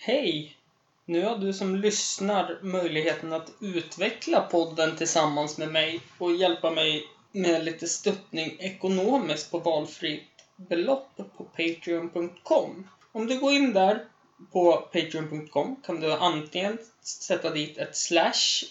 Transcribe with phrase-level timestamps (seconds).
[0.00, 0.56] Hej!
[1.04, 7.04] Nu har du som lyssnar möjligheten att utveckla podden tillsammans med mig och hjälpa mig
[7.32, 12.88] med lite stöttning ekonomiskt på valfritt belopp på Patreon.com.
[13.12, 14.04] Om du går in där
[14.52, 18.64] på Patreon.com kan du antingen sätta dit ett slash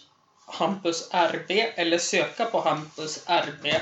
[0.45, 3.73] Hampus RB eller söka på Hampus RB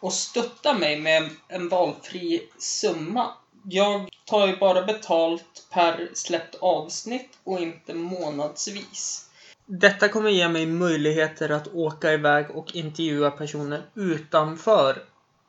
[0.00, 3.34] och stötta mig med en valfri summa.
[3.66, 9.30] Jag tar ju bara betalt per släppt avsnitt och inte månadsvis.
[9.66, 15.02] Detta kommer ge mig möjligheter att åka iväg och intervjua personer utanför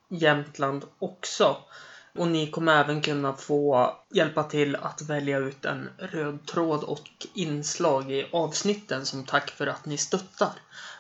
[0.10, 1.58] Jämtland också.
[2.16, 7.28] Och ni kommer även kunna få hjälpa till att välja ut en röd tråd och
[7.34, 10.52] inslag i avsnitten som tack för att ni stöttar.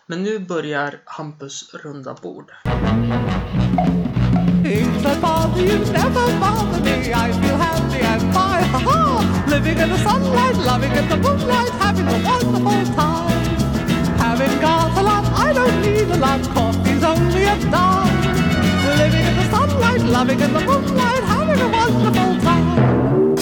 [0.06, 2.52] Men nu börjar Hampus runda bord.
[4.66, 7.14] Things that bother you never bother me.
[7.14, 8.64] I feel happy and fine.
[8.74, 9.46] Ha ha!
[9.48, 13.46] Living in the sunlight, loving in the moonlight, having a wonderful time.
[14.18, 16.42] Having got a lot, I don't need a lot.
[16.56, 18.18] Coffee's only a dime.
[18.98, 23.38] Living in the sunlight, loving in the moonlight, having a wonderful time.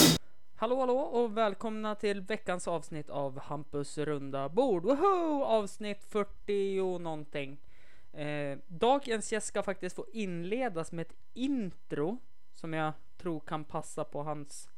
[0.55, 4.83] Hallå hallå och välkomna till veckans avsnitt av Hampus runda bord.
[4.83, 5.43] Woho!
[5.43, 7.57] Avsnitt 40 och någonting.
[8.13, 12.17] Eh, dagens gäst ska faktiskt få inledas med ett intro
[12.53, 14.69] som jag tror kan passa på hans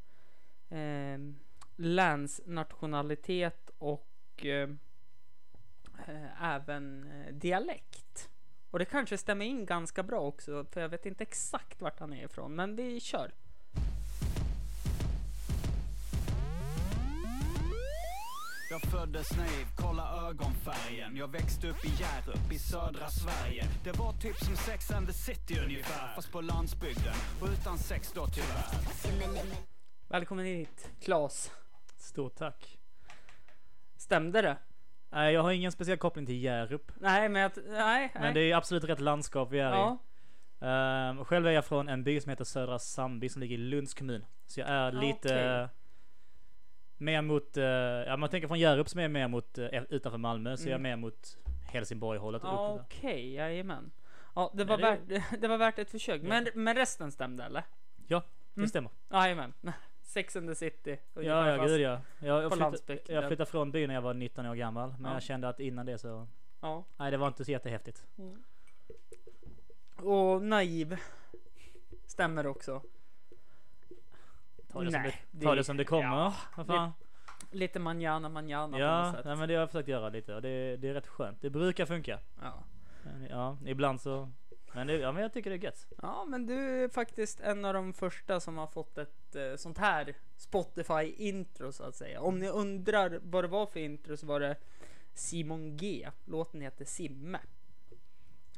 [0.70, 1.20] eh,
[1.76, 4.70] länsnationalitet och eh,
[6.08, 8.30] eh, även eh, dialekt.
[8.72, 12.14] Och det kanske stämmer in ganska bra också, för jag vet inte exakt vart han
[12.14, 13.32] är ifrån, men vi kör.
[18.70, 24.14] Jag föddes naiv, kolla ögonfärgen Jag växte upp i Hjärup i södra Sverige Det var
[24.14, 28.66] typ som Sex and the City ungefär Fast på landsbygden och utan sex då tyvärr
[30.08, 31.52] Välkommen hit, Klas.
[31.98, 32.78] Stort tack.
[33.98, 34.58] Stämde det?
[35.10, 36.92] Nej, jag har ingen speciell koppling till Hjärup.
[36.96, 37.52] Nej, men jag...
[37.68, 38.12] Nej, nej.
[38.14, 39.98] Men det är absolut rätt landskap vi är Ja,
[40.62, 40.66] i.
[40.66, 43.94] Ehm, själv är jag från en by som heter Södra Sandby som ligger i Lunds
[43.94, 44.26] kommun.
[44.48, 45.85] Så jag är lite okej.
[46.98, 50.18] Eh, mer mot, uh, ja man tänker från Hjärup som är mer mot uh, utanför
[50.18, 50.58] Malmö.
[50.58, 50.84] Så jag är Mm.
[50.84, 52.86] mer mot Helsingborg hållet och ja uppåt.
[52.86, 53.92] okej, jajamän.
[54.36, 56.22] Ja, det var, det- värt, det var värt ett försök.
[56.22, 57.64] Men, men resten stämde eller?
[58.08, 58.24] Ja,
[58.54, 58.68] det Mm.
[58.70, 58.92] stämmer.
[59.12, 59.54] Jajamän.
[60.02, 60.98] Sex and the city.
[61.14, 62.02] Ja, ja fast- gud ja.
[62.20, 63.16] Jag, jag, landsbygden.
[63.16, 64.96] jag flyttade från byn när jag var 19 år gammal.
[65.00, 65.16] Men Ja.
[65.16, 66.28] jag kände att innan det så,
[66.62, 66.84] Ja.
[66.98, 68.06] nej det var inte så jättehäftigt.
[69.98, 70.98] Och naiv.
[72.08, 72.82] Stämmer också.
[74.76, 76.04] Ta det, som Nej, det, ta det- som det kommer.
[76.04, 76.92] ja, Vad fan.
[77.52, 79.26] Lite manjana manjana på Ja, något sätt.
[79.26, 81.42] nej, men det har jag försökt göra lite och det, det är rätt skönt.
[81.42, 82.20] Det brukar funka.
[82.42, 82.64] Ja.
[83.04, 84.32] Men, ja, ibland så.
[84.74, 85.88] Men, det, ja, men jag tycker det är gött.
[86.02, 89.78] ja, men du är faktiskt en av de första som har fått ett eh, sånt
[89.78, 92.22] här Spotify-intro så att säga.
[92.22, 94.56] Om ni undrar vad det var för intro så var det
[95.14, 96.10] Simon G.
[96.26, 97.40] Låten heter Simme.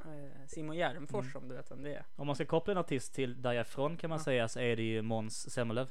[0.05, 1.43] Eh, Simon Järnfors Mm.
[1.43, 2.05] om du vet vem det är.
[2.15, 4.23] Om man ska koppla en artist till där jag är ifrån kan man Ja.
[4.23, 5.87] säga så är det ju Måns Zelmerlöw.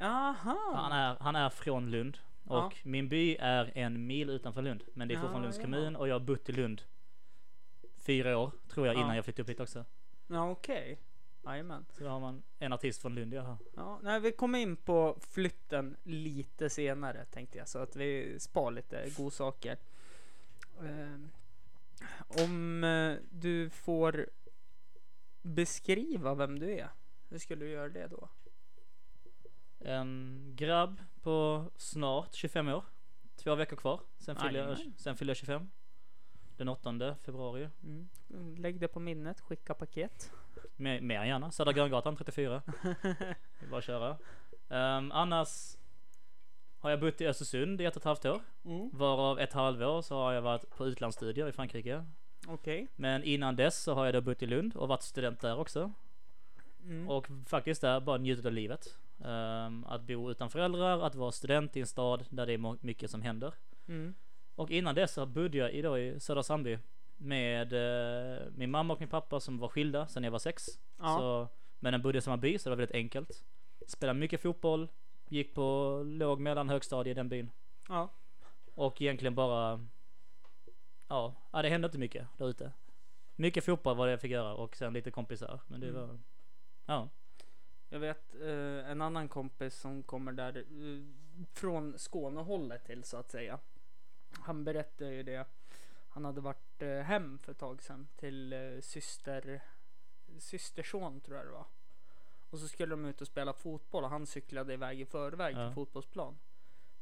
[0.00, 0.72] Aha!
[0.74, 2.18] Han, är, han är från Lund.
[2.44, 2.70] Och Ja.
[2.82, 4.84] min by är en mil utanför Lund.
[4.94, 5.64] Men det är Ja, fortfarande Lunds ja.
[5.64, 6.82] kommun och jag har bott i Lund
[7.96, 9.00] fyra år tror jag Ja.
[9.00, 9.84] innan jag flyttade upp hit också.
[10.26, 10.98] Ja, okej.
[11.44, 11.86] Jajamän.
[11.90, 13.56] Så då har man en artist från Lund jag har.
[13.76, 18.70] Ja, nej, vi kommer in på flytten lite senare tänkte jag så att vi spar
[18.70, 19.76] lite godsaker.
[20.82, 21.30] Ehm,
[22.26, 24.26] om eh, du får
[25.42, 26.88] beskriva vem du är,
[27.28, 28.28] hur skulle du göra det då?
[29.80, 32.84] En grabb på snart 25 år.
[33.36, 34.00] Två veckor kvar.
[34.18, 34.94] Sen fyller, jag, Jajamän.
[34.96, 35.70] sen fyller jag 25.
[36.56, 37.68] Den 8 februari.
[37.82, 38.08] Mm.
[38.56, 40.32] Lägg det på minnet, skicka paket.
[40.76, 41.50] Mer, mer än gärna.
[41.50, 42.62] Södra Gröngatan 34.
[43.60, 44.16] Det bara att köra.
[44.68, 45.76] Ehm, annars
[46.78, 48.40] har jag bott i Östersund i ett och ett halvt år.
[48.64, 48.90] Mm.
[48.92, 52.04] Varav ett halvår så har jag varit på utlandsstudier i Frankrike.
[52.46, 52.86] Okej.
[52.96, 55.92] Men innan dess så har jag då bott i Lund och varit student där också.
[56.84, 57.08] Mm.
[57.08, 58.98] Och faktiskt där bara njutit av livet.
[59.24, 63.10] Ehm, att bo utan föräldrar, att vara student i en stad där det är mycket
[63.10, 63.54] som händer.
[63.88, 64.14] Mm.
[64.54, 66.78] Och innan dess så bodde jag i, då i Södra Sandby
[67.16, 70.66] med eh, min mamma och min pappa som var skilda sedan jag var sex.
[70.98, 71.18] Ja.
[71.18, 71.48] Så,
[71.80, 73.44] men den bodde i samma by så det var väldigt enkelt.
[73.86, 74.88] Spelade mycket fotboll,
[75.28, 77.50] gick på låg mellan högstadie i den byn.
[77.88, 78.08] Ja.
[78.74, 79.86] Och egentligen bara
[81.08, 82.72] Ja, ja det hände inte mycket där ute.
[83.36, 85.60] Mycket fotboll var det jag fick göra och sen lite kompisar.
[85.66, 86.00] Men det Mm.
[86.08, 86.18] var
[86.86, 87.08] Ja,
[87.88, 91.02] Jag vet eh, en annan kompis som kommer där eh,
[91.52, 93.58] från Skånehållet till så att säga.
[94.40, 95.46] Han berättade ju det.
[96.08, 99.60] Han hade varit eh, hem för ett tag sedan till eh, syster
[100.38, 101.66] systerson tror jag det var.
[102.50, 105.66] Och så skulle de ut och spela fotboll och han cyklade iväg i förväg Ja.
[105.68, 106.38] till fotbollsplan.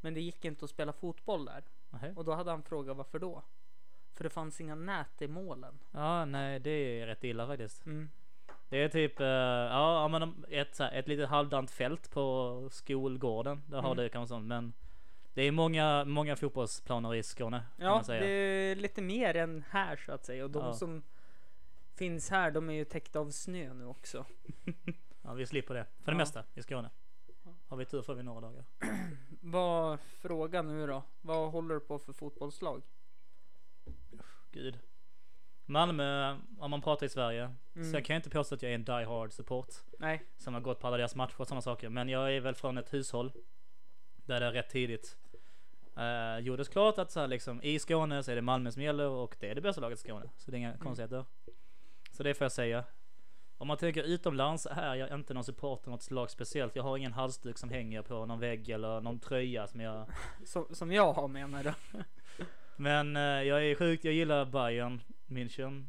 [0.00, 1.65] Men det gick inte att spela fotboll där.
[1.91, 2.12] Nähä.
[2.17, 3.43] Och då hade han frågat varför då?
[4.12, 5.79] För det fanns inga nät i målen.
[5.91, 7.87] Ja, nej, det är rätt illa faktiskt.
[7.87, 8.11] Mm.
[8.69, 13.63] Det är typ, eh, ja, men ett, här, ett litet halvdant fält på skolgården.
[13.67, 13.97] Där har Mm.
[14.05, 14.73] det kanske sånt, men
[15.35, 17.63] det är många, många fotbollsplaner i Skåne.
[17.77, 20.45] Ja, det är lite mer än här så att säga.
[20.45, 20.75] Och de Ja.
[20.75, 21.03] som
[21.95, 24.25] finns här, de är ju täckta av snö nu också.
[25.23, 25.85] Ja, vi slipper det.
[25.85, 26.19] För det Ja.
[26.19, 26.91] mesta i Skåne.
[27.69, 28.65] Har vi tur får vi några dagar.
[29.41, 31.03] Vad, fråga nu då.
[31.21, 32.83] Vad håller du på för fotbollslag?
[34.53, 34.79] Gud.
[35.67, 37.55] Malmö, om man pratar i Sverige.
[37.77, 37.91] Mm.
[37.91, 39.69] Så jag kan inte påstå att jag är en die hard support.
[39.99, 40.23] Nej.
[40.39, 41.89] Som har gått på alla deras matcher och sådana saker.
[41.89, 43.33] Men jag är väl från ett hushåll.
[44.17, 45.17] Där det rätt tidigt
[45.99, 49.09] uh, gjordes klart att så här, liksom, i Skåne så är det Malmö som gäller
[49.09, 50.31] och det är det bästa laget i Skåne.
[50.37, 50.81] Så det är inga Mm.
[50.81, 51.25] konstigheter.
[52.11, 52.85] Så det får jag säga.
[53.59, 56.77] Om man tänker utomlands är jag inte någon supporter något lag speciellt.
[56.77, 60.07] Jag har ingen halsduk som hänger på någon vägg eller någon tröja som jag
[60.45, 61.73] Som, som jag har menar du?
[62.76, 65.87] Men eh, jag är sjukt, jag gillar Bayern München.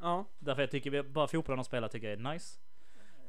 [0.00, 0.24] Ja.
[0.38, 2.60] Därför jag tycker vi, bara fotbollen de spelar tycker jag är nice.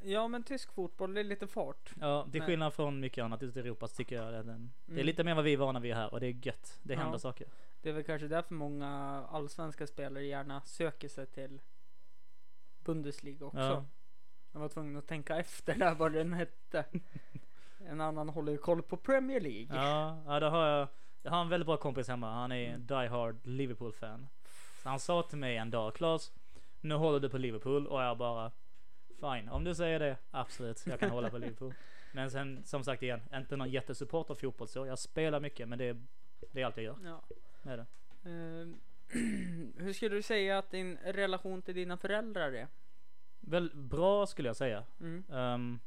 [0.04, 1.94] Ja men tysk fotboll, det är lite fart.
[2.00, 2.48] Ja, till Nej.
[2.48, 5.06] skillnad från mycket annat ute i Europa så tycker jag att den, det är Mm.
[5.06, 6.80] lite mer vad vi är vana vid här och det är gött.
[6.84, 7.00] Det Ja.
[7.00, 7.48] händer saker.
[7.82, 8.88] Det är väl kanske därför många
[9.32, 11.62] allsvenska spelare gärna söker sig till
[12.80, 13.60] Bundesliga också.
[13.60, 13.86] Ja.
[14.52, 16.86] Jag var tvungen att tänka efter där vad den hette.
[17.88, 19.68] En annan håller ju koll på Premier League.
[19.76, 20.88] Ja, ja det har jag.
[21.26, 22.34] Jag har en väldigt bra kompis hemma.
[22.34, 24.28] Han är en die hard Liverpool fan.
[24.84, 26.32] Så han sa till mig en dag, Klas,
[26.82, 28.52] nu håller du på Liverpool och jag bara
[29.20, 31.74] Fine, om du säger det, absolut, jag kan hålla på Liverpool.
[32.14, 34.86] Men sen som sagt igen, inte någon jättesupporter av fotboll så.
[34.86, 36.02] Jag spelar mycket men det är,
[36.52, 36.98] det är allt jag gör.
[37.04, 37.22] Ja.
[37.64, 37.86] Det är det.
[38.30, 38.80] Ehm,
[39.78, 42.68] hur skulle du säga att din relation till dina föräldrar är?
[43.40, 44.84] Väl bra skulle jag säga.
[45.00, 45.24] Mm.
[45.30, 45.80] Um,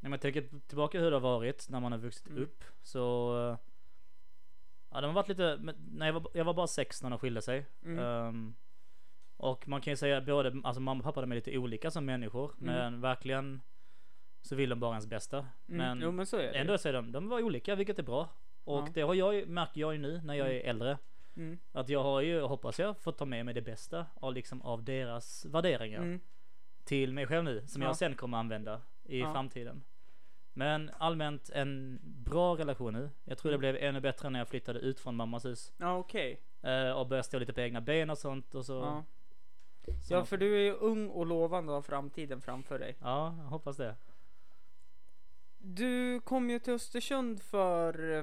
[0.00, 2.42] när man tänker tillbaka hur det har varit när man har vuxit Mm.
[2.42, 3.56] upp så uh,
[4.92, 5.58] Ja de har varit lite,
[5.92, 7.66] när jag var, jag var bara sex när de skilde sig.
[7.84, 7.98] Mm.
[8.04, 8.54] Ehm,
[9.36, 12.04] och man kan ju säga både, alltså mamma och pappa de är lite olika som
[12.04, 12.52] människor.
[12.60, 12.74] Mm.
[12.74, 13.60] Men verkligen
[14.40, 15.38] så vill de bara ens bästa.
[15.38, 15.48] Mm.
[15.66, 16.58] Men, jo men så är det.
[16.58, 18.28] ändå är de, de var olika vilket är bra.
[18.64, 18.88] Och Ja.
[18.94, 20.98] det har jag märker jag ju nu när jag är äldre.
[21.36, 21.58] Mm.
[21.72, 24.84] Att jag har ju, hoppas jag, fått ta med mig det bästa av liksom av
[24.84, 26.20] deras värderingar Mm.
[26.84, 27.88] till mig själv nu som Ja.
[27.88, 29.32] jag sen kommer använda i Ja.
[29.32, 29.82] framtiden.
[30.52, 33.10] Men allmänt en bra relation nu.
[33.24, 35.72] Jag tror det blev ännu bättre när jag flyttade ut från mammas hus.
[35.76, 36.40] Ja okej.
[36.62, 38.72] Eh, och började stå lite på egna ben och sånt och så.
[38.72, 39.04] Ja.
[40.02, 42.96] så ja för du är ju ung och lovande och har framtiden framför dig.
[43.00, 43.96] Ja, jag hoppas det.
[45.58, 48.18] Du kom ju till Östersund för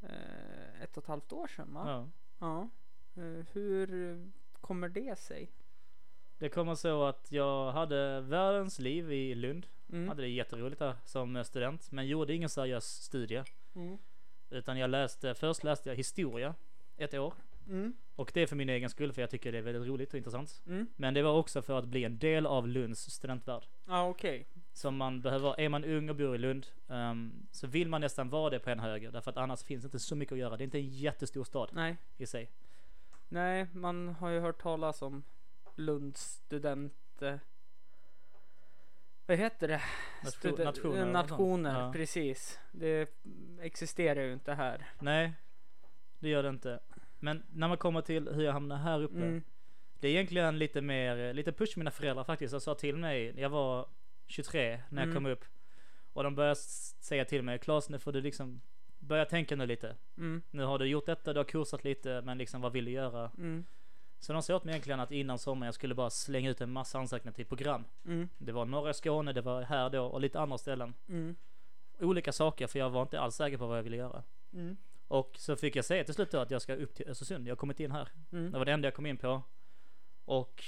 [0.00, 1.84] eh, ett och ett halvt år sedan va?
[1.86, 2.08] Ja.
[2.38, 2.68] Ja.
[3.22, 4.30] Eh, hur
[4.60, 5.50] kommer det sig?
[6.38, 9.66] Det kommer så att jag hade världens liv i Lund.
[9.92, 10.08] Mm.
[10.08, 11.92] Hade det jätteroligt där som student.
[11.92, 13.42] Men gjorde ingen seriös studie.
[13.74, 13.98] Mm.
[14.50, 16.54] Utan jag läste, först läste jag historia.
[16.96, 17.34] Ett år.
[17.68, 17.94] Mm.
[18.16, 20.18] Och det är för min egen skull för jag tycker det är väldigt roligt och
[20.18, 20.62] intressant.
[20.66, 20.86] Mm.
[20.96, 23.66] Men det var också för att bli en del av Lunds studentvärld.
[23.86, 24.46] Ja okej.
[24.72, 28.28] Som man behöver, är man ung och bor i Lund ehm, så vill man nästan
[28.28, 29.12] vara det på en höger.
[29.12, 30.56] Därför att annars finns inte så mycket att göra.
[30.56, 31.96] Det är inte en jättestor stad Nej.
[32.16, 32.50] i sig.
[33.28, 35.22] Nej, man har ju hört talas om
[35.74, 37.22] Lunds student...
[39.28, 39.82] Vad heter det?
[40.22, 41.06] Nation- nationer.
[41.06, 41.92] Nationer, Ja.
[41.92, 42.58] precis.
[42.72, 43.08] Det
[43.60, 44.86] existerar ju inte här.
[45.00, 45.32] Nej,
[46.18, 46.80] det gör det inte.
[47.18, 49.16] Men när man kommer till hur jag hamnar här uppe.
[49.16, 49.42] Mm.
[50.00, 52.52] Det är egentligen lite mer, lite push mina föräldrar faktiskt.
[52.52, 53.86] De sa till mig, jag var
[54.26, 55.14] 23 när jag Mm.
[55.14, 55.44] kom upp.
[56.12, 56.56] Och de började
[57.00, 58.60] säga till mig, Klas nu får du liksom
[58.98, 59.96] börja tänka nu lite.
[60.16, 60.42] Mm.
[60.50, 63.30] Nu har du gjort detta, du har kursat lite, men liksom vad vill du göra?
[64.20, 66.72] Så de sa åt mig egentligen att innan sommaren jag skulle bara slänga ut en
[66.72, 67.84] massa ansökningar till program.
[68.04, 68.28] Mm.
[68.38, 70.94] Det var norra Skåne, det var här då och lite andra ställen.
[71.08, 71.36] Mm.
[72.00, 74.22] Olika saker för jag var inte alls säker på vad jag ville göra.
[74.52, 74.76] Mm.
[75.08, 77.46] Och så fick jag säga till slut då att jag ska upp till Östersund.
[77.46, 78.08] Jag har kommit in här.
[78.32, 78.50] Mm.
[78.52, 79.42] Det var det enda jag kom in på.
[80.24, 80.64] Och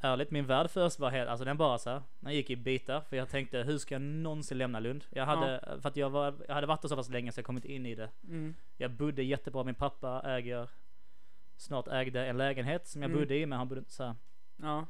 [0.00, 3.00] ärligt, min värld först var helt, alltså den bara så här, Den gick i bitar.
[3.00, 5.04] För jag tänkte, hur ska jag någonsin lämna Lund?
[5.10, 7.46] Jag hade, för att jag var, jag hade varit där så pass länge så jag
[7.46, 8.10] kommit in i det.
[8.24, 8.54] Mm.
[8.76, 9.64] Jag bodde jättebra.
[9.64, 10.68] Min pappa äger,
[11.56, 13.20] snart ägde en lägenhet som jag Mm.
[13.20, 14.14] bodde i, men han bodde inte så här.
[14.56, 14.86] Ja.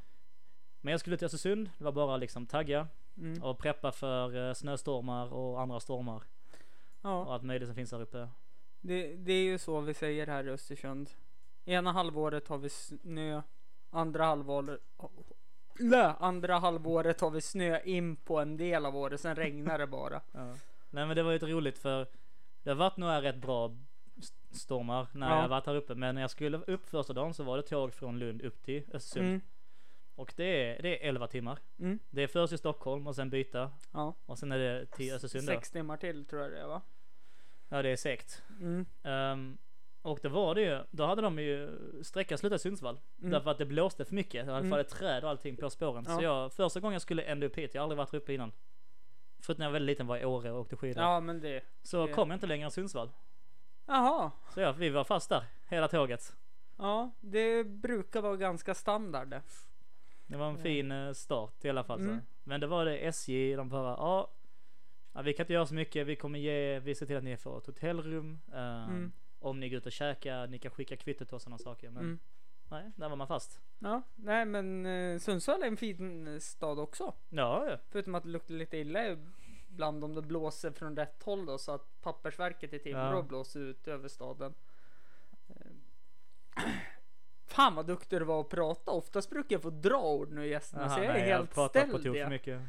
[0.81, 1.71] Men jag skulle till Östersund.
[1.79, 3.43] Det var bara liksom tagga Mm.
[3.43, 6.23] och preppa för eh, snöstormar och andra stormar.
[7.03, 7.25] Ja.
[7.25, 8.29] Och allt möjligt som finns här uppe.
[8.81, 11.11] Det, det är ju så vi säger här i Östersund.
[11.65, 13.43] Ena halvåret har vi snö.
[13.91, 14.81] Andra halvåret...
[15.79, 19.21] Lö, andra halvåret har vi snö in på en del av året.
[19.21, 20.21] Sen regnar det bara.
[20.33, 20.55] Ja.
[20.91, 22.07] Nej men det var lite roligt för
[22.63, 23.77] det har varit några rätt bra
[24.51, 25.43] stormar när Ja.
[25.43, 25.95] jag varit här uppe.
[25.95, 28.83] Men när jag skulle upp första dagen så var det tåg från Lund upp till
[28.93, 29.27] Östersund.
[29.29, 29.41] Mm.
[30.15, 30.45] Och det
[30.79, 31.59] är, det är 11 timmar.
[31.79, 31.99] Mm.
[32.11, 33.71] Det är först i Stockholm och sen byta.
[33.93, 34.15] Ja.
[34.27, 35.53] Och sen är det till Östersund då.
[35.53, 36.83] Sex timmar till tror jag det är va?
[37.69, 38.43] Ja det är segt.
[38.61, 38.87] Mm.
[39.03, 39.59] Ehm,
[40.03, 43.01] och det var det ju, då hade de ju sträckan slutat i Sundsvall.
[43.19, 43.31] Mm.
[43.31, 44.47] Därför att det blåste för mycket.
[44.47, 44.71] Det hade Mm.
[44.71, 46.05] fallit träd och allting på spåren.
[46.09, 46.17] Ja.
[46.17, 48.53] Så jag, första gången jag skulle ända upp hit, jag har aldrig varit uppe innan.
[49.41, 51.03] Förutom när jag var väldigt liten var i Åre och åkte skidor.
[51.03, 51.63] Ja men det.
[51.83, 53.11] så det- kom jag inte längre än Sundsvall.
[53.87, 54.31] Jaha.
[54.55, 56.37] Så ja, vi var fast där, hela tåget.
[56.77, 59.43] Ja, det brukar vara ganska standard det.
[60.37, 62.01] Var en fin eh, start i alla fall.
[62.01, 62.19] Mm.
[62.19, 62.25] Så.
[62.45, 64.31] Men det var det SJ, de bara ja,
[65.13, 67.37] ja, vi kan inte göra så mycket, vi kommer ge, vi ser till att ni
[67.37, 68.41] får ett hotellrum.
[68.53, 69.13] ehm, Mm.
[69.41, 71.91] Om ni går ut och käkar, ni kan skicka kvittot och sådana saker.
[71.91, 72.19] Men Mm.
[72.71, 73.61] nej, där var man fast.
[73.79, 77.15] Ja, nej men eh, Sundsvall är en fin eh, stad också.
[77.29, 77.77] Ja, ja.
[77.91, 79.17] Förutom att det luktar lite illa
[79.73, 83.23] ibland om det blåser från rätt håll då så att pappersverket i Timrå Ja.
[83.23, 84.55] blåser ut över staden.
[85.49, 86.65] Eh,
[87.47, 88.91] Fan vad duktig du var att prata.
[88.91, 91.99] Oftast brukar jag få dra ord nu gästerna så jag är nej, helt pratar på
[91.99, 92.17] ställd.
[92.17, 92.25] ja.
[92.25, 92.61] för mycket.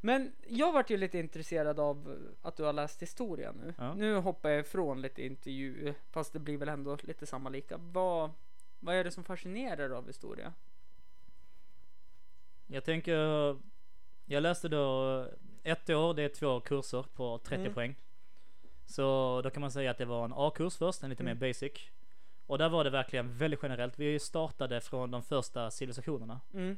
[0.00, 3.74] Men jag vart ju lite intresserad av att du har läst historia nu.
[3.78, 3.94] Ja.
[3.94, 7.76] Nu hoppar jag ifrån lite intervju, fast det blir väl ändå lite samma lika.
[7.78, 8.30] Vad,
[8.80, 10.52] vad är det som fascinerar av historia?
[12.66, 13.56] Jag tänker,
[14.28, 15.26] jag läste då
[15.62, 17.74] ett år, det är två kurser på 30 Mm.
[17.74, 17.94] poäng.
[18.86, 21.38] Så då kan man säga att det var en A-kurs först, en lite Mm.
[21.38, 21.72] mer basic.
[22.46, 23.98] Och där var det verkligen väldigt generellt.
[23.98, 26.40] Vi startade från de första civilisationerna.
[26.54, 26.76] Mm.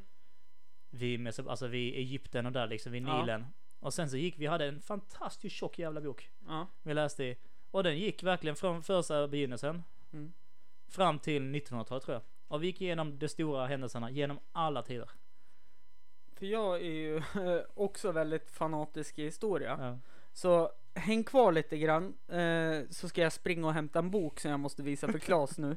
[0.91, 3.21] Vid, Meso- alltså vid Egypten och där liksom, vid Ja.
[3.21, 3.47] Nilen.
[3.81, 6.31] Och sen så gick vi, hade en fantastiskt tjock jävla bok.
[6.47, 6.67] Ja.
[6.83, 7.37] Vi läste i.
[7.71, 9.83] Och den gick verkligen från första begynnelsen.
[10.13, 10.33] Mm.
[10.89, 12.23] Fram till 1900-talet tror jag.
[12.49, 15.11] Och vi gick igenom de stora händelserna genom alla tider.
[16.41, 17.23] För jag är ju
[17.75, 19.77] också väldigt fanatisk i historia.
[19.81, 19.99] Ja.
[20.33, 24.51] Så häng kvar lite grann eh, så ska jag springa och hämta en bok som
[24.51, 25.77] jag måste visa för Claes nu.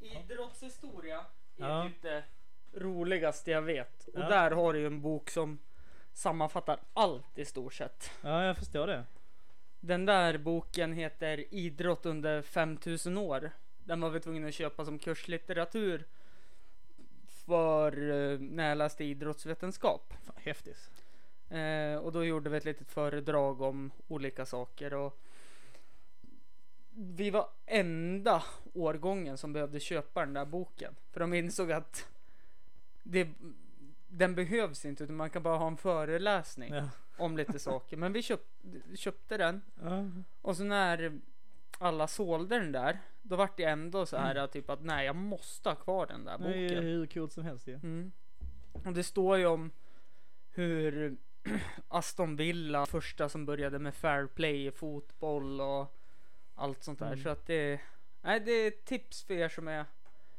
[0.00, 1.18] Idrottshistoria
[1.56, 1.90] är Ja.
[2.02, 2.24] det
[2.76, 4.08] roligaste jag vet.
[4.08, 4.28] Och Ja.
[4.28, 5.58] där har du ju en bok som
[6.12, 8.10] sammanfattar allt i stort sett.
[8.22, 9.04] ja, jag förstår det.
[9.80, 13.50] Den där boken heter Idrott under 5000 år.
[13.84, 16.04] Den var vi tvungna att köpa som kurslitteratur
[17.46, 20.14] för eh, när jag läste idrottsvetenskap.
[20.24, 20.90] Fan, häftigt.
[21.50, 25.18] Eh, och då gjorde vi ett litet föredrag om olika saker och
[26.98, 28.42] vi var enda
[28.74, 30.96] årgången som behövde köpa den där boken.
[31.10, 32.08] För de insåg att
[33.10, 33.28] det,
[34.08, 36.88] den behövs inte utan man kan bara ha en föreläsning Ja.
[37.16, 37.96] om lite saker.
[37.96, 38.40] Men vi köp,
[38.94, 40.04] köpte den Ja.
[40.42, 41.20] och så när
[41.78, 45.68] alla sålde den där då vart det ändå så här typ att nej jag måste
[45.68, 46.84] ha kvar den där Det är boken.
[46.84, 47.74] hur coolt som helst ju.
[47.74, 48.12] Mm.
[48.72, 49.70] Och det står ju om
[50.50, 51.16] hur
[51.88, 55.96] Aston Villa, första som började med fair play i fotboll och
[56.54, 57.06] allt sånt där.
[57.06, 57.22] Mm.
[57.22, 57.80] Så att det,
[58.22, 59.84] nej, det är tips för er som är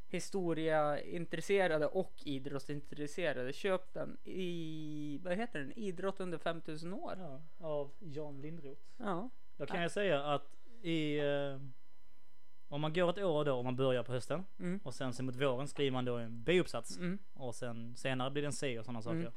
[0.10, 3.54] historiaintresserade och idrottsintresserade.
[3.54, 5.72] Köp den i, vad heter den?
[5.80, 7.14] Idrott under 5000 år.
[7.18, 8.82] Ja, av Jan Lindroth.
[8.98, 9.30] Ja.
[9.58, 11.60] Då kan jag säga att i eh,
[12.70, 14.80] om man går ett år då, om man börjar på hösten Mm.
[14.84, 17.20] och sen så mot våren skriver man då en B-uppsats Mm.
[17.34, 19.18] och sen senare blir det en C och sådana saker.
[19.20, 19.32] Mm.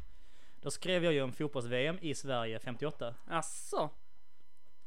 [0.61, 3.91] Då skrev jag ju om fotbolls-VM i Sverige 58 Asså?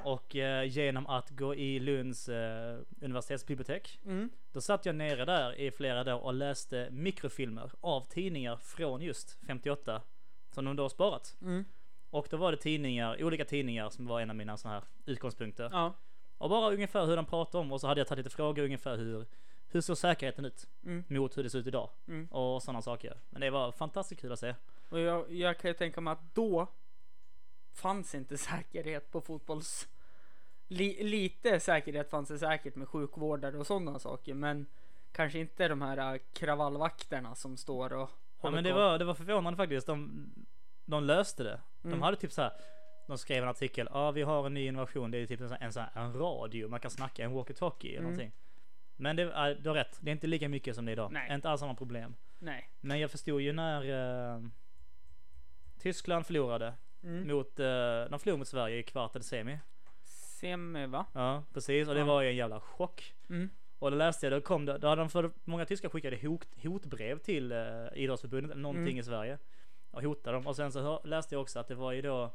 [0.06, 4.30] Och eh, genom att gå i Lunds eh, universitetsbibliotek Mm.
[4.52, 9.38] Då satt jag nere där i flera dagar och läste mikrofilmer av tidningar från just
[9.48, 10.02] 58
[10.52, 11.36] som de då har sparat.
[11.42, 11.66] Mm.
[12.10, 15.70] Och då var det tidningar, olika tidningar som var en av mina sådana här utgångspunkter.
[15.72, 15.94] Ja.
[16.38, 18.98] Och bara ungefär hur de pratade om och så hade jag tagit lite frågor ungefär
[18.98, 19.26] hur
[19.68, 21.04] hur såg säkerheten ut Mm.
[21.08, 22.28] mot hur det ser ut idag Mm.
[22.32, 23.18] och sådana saker.
[23.30, 24.56] Men det var fantastiskt kul att se.
[24.90, 26.68] Och jag, jag kan ju tänka mig att då
[27.74, 29.88] fanns inte säkerhet på fotbolls...
[30.68, 34.66] Li, lite säkerhet fanns det säkert med sjukvårdare och sådana saker men
[35.12, 38.10] kanske inte de här äh, kravallvakterna som står och
[38.42, 38.80] Ja men det koll.
[38.80, 39.88] var, det var förvånande faktiskt.
[39.88, 40.30] De,
[40.86, 41.60] de löste det.
[41.82, 42.02] De Mm.
[42.02, 42.52] hade typ så här.
[43.08, 43.88] De skrev en artikel.
[43.92, 45.12] Ja vi har en ny innovation.
[45.12, 46.68] Det är typ en, sån- en, sån en radio.
[46.70, 47.24] Man kan snacka.
[47.24, 48.04] En walkie-talkie eller Mm.
[48.04, 48.32] någonting.
[48.96, 49.98] Men det, är- du har rätt.
[50.02, 51.12] Det är inte lika mycket som det är idag.
[51.12, 51.34] Nej.
[51.36, 52.16] Inte alls samma problem.
[52.40, 52.70] Nej.
[52.82, 53.82] Men jag förstod ju när
[54.36, 54.42] eh,
[55.80, 57.28] Tyskland förlorade Mm.
[57.28, 57.66] mot, eh,
[58.10, 59.60] de förlorade mot Sverige i kvart eller semi.
[60.44, 61.06] Semi va?
[61.14, 63.14] Ja precis och det var ju en jävla chock.
[63.30, 63.50] Mm.
[63.80, 66.48] Och då läste jag, då kom det, då hade de för många tyskar skickade hot,
[66.64, 67.58] hotbrev till eh,
[67.94, 68.98] idrottsförbundet någonting Mm.
[69.00, 69.38] i Sverige.
[69.92, 70.48] Och hotade dem.
[70.48, 72.32] Och sen så hör, läste jag också att det var ju då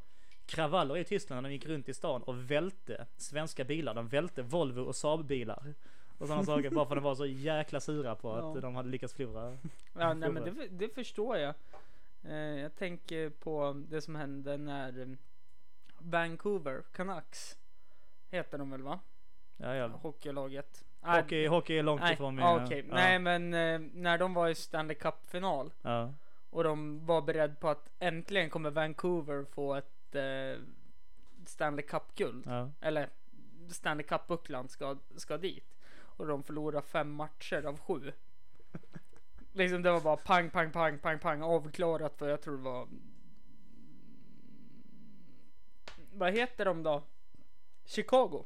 [0.47, 3.95] kravaller i Tyskland när de gick runt i stan och välte svenska bilar.
[3.95, 5.75] De välte Volvo och Saab bilar.
[6.19, 6.71] och sådana saker.
[6.71, 8.61] Bara för att de var så jäkla sura på att Ja.
[8.61, 9.57] de hade lyckats förlora.
[9.99, 11.55] Ja, nej, men det, det förstår jag.
[12.25, 15.07] Eh, jag tänker på det som hände när eh,
[15.99, 17.59] Vancouver Canucks
[18.31, 19.01] heter de väl va?
[19.57, 19.87] Ja, ja.
[19.87, 20.85] Hockeylaget.
[21.01, 22.65] Hockey, hockey är långt nej, ifrån ja, min...
[22.65, 22.85] okej.
[22.89, 22.95] ja.
[22.95, 26.15] Nej men eh, när de var i Stanley Cup-final Ja.
[26.51, 30.63] och de var beredda på att äntligen kommer Vancouver få ett eh,
[31.47, 32.45] Stanley Cup-guld.
[32.47, 32.71] Ja.
[32.81, 33.09] Eller
[33.69, 35.77] Stanley Cup-bucklan ska, ska dit.
[36.01, 38.13] Och de förlorar fem matcher av sju.
[39.53, 42.89] liksom det var bara pang, pang, pang, pang, pang avklarat för jag tror det var.
[46.13, 47.03] Vad heter de då?
[47.89, 48.45] Chicago.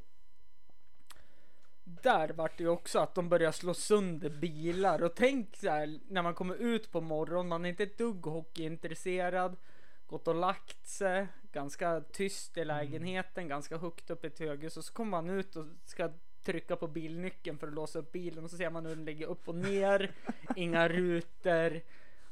[1.85, 5.03] Där vart det ju också att de började slå sönder bilar.
[5.03, 8.27] Och tänk så här när man kommer ut på morgonen, man är inte ett dugg
[8.27, 9.57] hockeyintresserad,
[10.07, 14.77] gått och lagt sig, ganska tyst i lägenheten, ganska högt upp i ett höghus.
[14.77, 16.11] Och så kommer man ut och ska
[16.43, 18.45] trycka på bilnyckeln för att låsa upp bilen.
[18.45, 20.15] Och så ser man hur den ligger upp och ner,
[20.57, 21.81] inga rutor.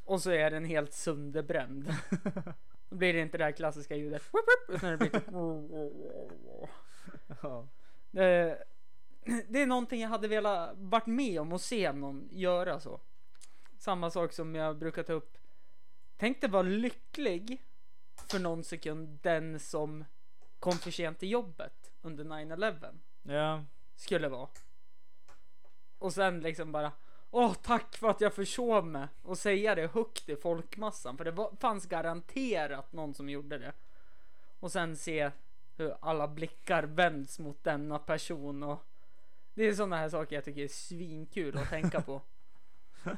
[0.04, 1.94] Och så är den helt sönderbränd.
[2.90, 4.22] Då blir det inte det här klassiska ljudet.
[4.68, 5.30] Utan det blir typ
[8.10, 8.64] det,
[9.48, 13.00] det är någonting jag hade velat varit med om och se någon göra så.
[13.78, 15.38] Samma sak som jag brukar ta upp.
[16.16, 17.62] Tänk dig vara lycklig
[18.30, 20.04] för någon sekund den som
[20.58, 23.64] kom för sent till jobbet under 9-11 ja.
[23.96, 24.48] skulle vara.
[25.98, 26.92] Och sen liksom bara
[27.30, 31.30] Åh tack för att jag försov mig och säga det högt i folkmassan för det
[31.30, 33.72] var, fanns garanterat någon som gjorde det.
[34.60, 35.30] Och sen se
[35.76, 38.84] hur alla blickar vänds mot denna person och
[39.54, 42.22] det är sådana här saker jag tycker är svinkul att tänka på.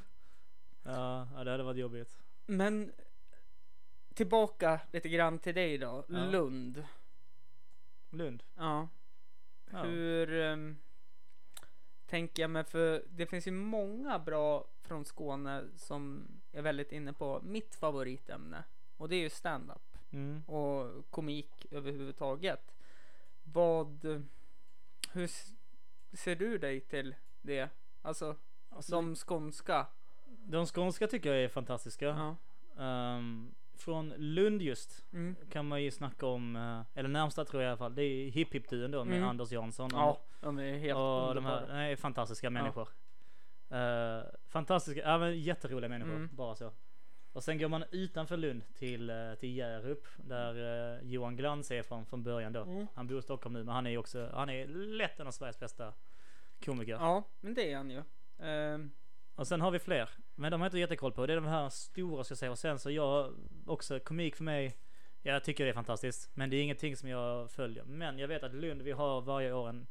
[0.84, 2.18] Ja, det hade varit jobbigt.
[2.46, 2.92] Men
[4.14, 6.24] tillbaka lite grann till dig då, Ja.
[6.24, 6.84] Lund.
[8.10, 8.42] Lund.
[8.56, 8.88] Ja.
[9.70, 9.82] Ja.
[9.82, 10.76] Hur ehm,
[12.12, 17.12] tänker jag mig för det finns ju många bra från Skåne som är väldigt inne
[17.12, 18.64] på mitt favoritämne
[18.96, 20.42] och det är ju stand-up Mm.
[20.46, 22.74] och komik överhuvudtaget.
[23.42, 24.04] Vad,
[25.12, 25.30] hur
[26.12, 27.68] ser du dig till det?
[28.02, 28.36] Alltså,
[28.70, 29.86] Alltså, de skånska.
[30.26, 32.06] De skånska tycker jag är fantastiska.
[32.06, 32.36] Ja.
[32.84, 35.36] Ehm, från Lund just Mm.
[35.50, 38.30] kan man ju snacka om, eh, eller närmsta tror jag i alla fall, det är
[38.30, 39.28] Hip Hip Duon då med Mm.
[39.28, 39.90] Anders Jansson.
[39.92, 41.66] ja, de är helt och de här underbara.
[41.76, 42.88] nej, fantastiska människor.
[43.70, 46.28] Eh, fantastiska, ja men jätteroliga människor, Mm.
[46.32, 46.72] bara så.
[47.32, 50.54] Och sen går man utanför Lund till, eh, till Hjärup där
[50.94, 52.62] eh, Johan Glans är från, från början då.
[52.62, 52.86] Mm.
[52.94, 55.58] Han bor i Stockholm nu men han är också, han är lätt en av Sveriges
[55.60, 55.92] bästa
[56.64, 56.92] komiker.
[56.92, 58.02] Ja, men det är han ju.
[58.38, 58.90] Ehm,
[59.34, 60.10] Och sen har vi fler.
[60.34, 61.26] Men de har jag inte jättekoll på.
[61.26, 62.50] Det är de här stora ska jag säga.
[62.50, 63.34] Och sen så jag
[63.66, 64.76] också komik för mig.
[65.22, 66.30] Jag tycker det är fantastiskt.
[66.34, 67.84] Men det är ingenting som jag följer.
[67.84, 69.86] Men jag vet att Lund, vi har varje år en,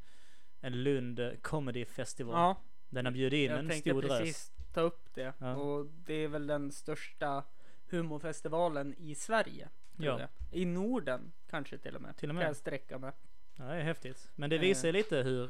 [0.62, 2.36] en Lund Comedy Festival.
[2.36, 2.56] ja,
[2.89, 4.73] Den har bjudit in jag en tänkte stor precis drös.
[4.73, 5.34] ta upp det.
[5.38, 5.56] Ja.
[5.56, 7.43] Och det är väl den största
[7.89, 9.69] humorfestivalen i Sverige.
[9.97, 10.19] Ja.
[10.19, 10.30] jag.
[10.51, 12.17] I Norden kanske till och med.
[12.17, 12.41] Till och med.
[12.41, 13.12] Kan jag sträcka mig.
[13.56, 14.30] Ja, det är häftigt.
[14.36, 14.60] Men det Eh.
[14.62, 15.49] visar ju lite hur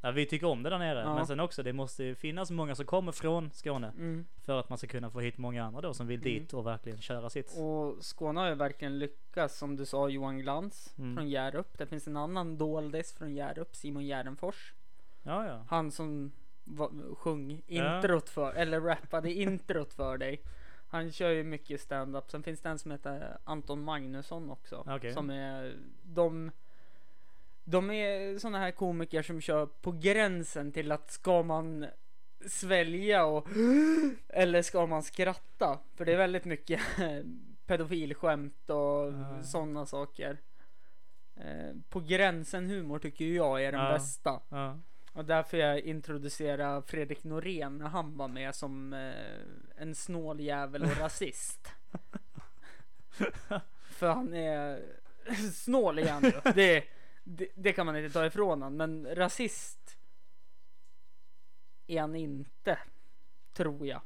[0.00, 1.00] Ja, vi tycker om det där nere.
[1.00, 1.14] Ja.
[1.14, 3.86] Men sen också, det måste ju finnas många som kommer från Skåne.
[3.88, 4.26] Mm.
[4.44, 6.98] För att man ska kunna få hit många andra då som vill dit och verkligen
[7.00, 7.56] köra sitt.
[7.58, 11.16] Och Skåne har ju verkligen lyckats som du sa Johan Glans Mm.
[11.16, 11.78] från Hjärup.
[11.78, 14.74] Det finns en annan doldis från Hjärup, Simon Gärdenfors.
[15.22, 15.64] Ja, ja.
[15.68, 16.32] Han som
[16.64, 20.42] va- sjöng introt för, eller rappade introt för dig.
[20.90, 22.30] Han kör ju mycket stand-up.
[22.30, 24.84] Sen finns det en som heter Anton Magnusson också.
[24.86, 25.12] Okej.
[25.12, 26.50] Som är, de,
[27.70, 31.86] de är såna här komiker som kör på gränsen till att ska man
[32.46, 33.48] svälja och
[34.28, 35.78] eller ska man skratta?
[35.96, 36.80] För det är väldigt mycket
[37.66, 39.42] pedofilskämt och Ja.
[39.42, 40.38] sådana saker.
[41.36, 43.92] Eh, På gränsen humor tycker jag är den Ja.
[43.92, 44.40] bästa.
[44.48, 44.78] ja.
[45.12, 50.82] Och därför jag introducerade Fredrik Norén när han var med som eh, en snål jävel
[50.82, 51.68] och rasist.
[53.90, 54.80] För han är
[55.54, 56.32] snål igen.
[56.54, 56.84] Det,
[57.30, 58.76] det, det kan man inte ta ifrån han.
[58.76, 59.98] Men rasist
[61.86, 62.78] är han inte.
[63.52, 64.00] Tror jag.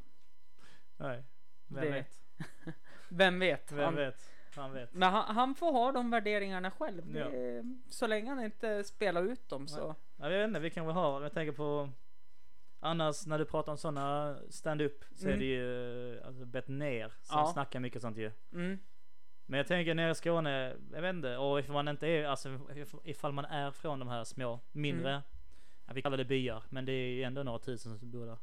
[0.97, 1.25] Nej.
[1.67, 2.19] Vem Det- vet?
[3.09, 3.73] Vem vet?
[3.73, 4.31] Vem han, vet?
[4.57, 4.95] Han vet.
[4.95, 7.17] Men han, han får ha de värderingarna själv.
[7.17, 7.29] Ja.
[7.29, 9.95] Det, så länge han inte spelar ut dem så.
[10.17, 11.91] Jag vet inte, vi kan väl ha, jag tänker på
[12.85, 15.39] Annars när du pratar om sådana stand-up så är Mm.
[15.41, 17.47] det ju alltså, bett ner som Ja.
[17.53, 18.31] snackar mycket sånt ju.
[18.53, 18.79] Mm.
[19.53, 22.49] Men jag tänker nere i Skåne, jag vet inte, och ifall man inte är, alltså
[22.49, 25.23] if- ifall man är från de här små, mindre, Mm.
[25.87, 28.39] ja, vi kallar det byar, men det är ju ändå några tusen som bor där.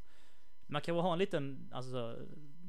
[0.67, 2.15] Man kan väl ha en liten, alltså så,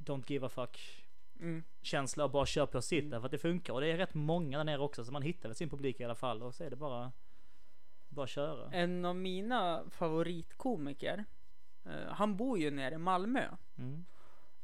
[0.04, 1.06] don't give a fuck
[1.40, 1.64] Mm.
[1.82, 4.14] känsla och bara köra på sitt där för att det funkar och det är rätt
[4.14, 6.64] många där nere också så man hittar väl sin publik i alla fall och så
[6.64, 7.12] är det bara
[8.08, 8.70] Bara köra.
[8.72, 11.24] En av mina favoritkomiker,
[11.84, 13.44] eh, han bor ju nere i Malmö.
[13.78, 14.04] Mm.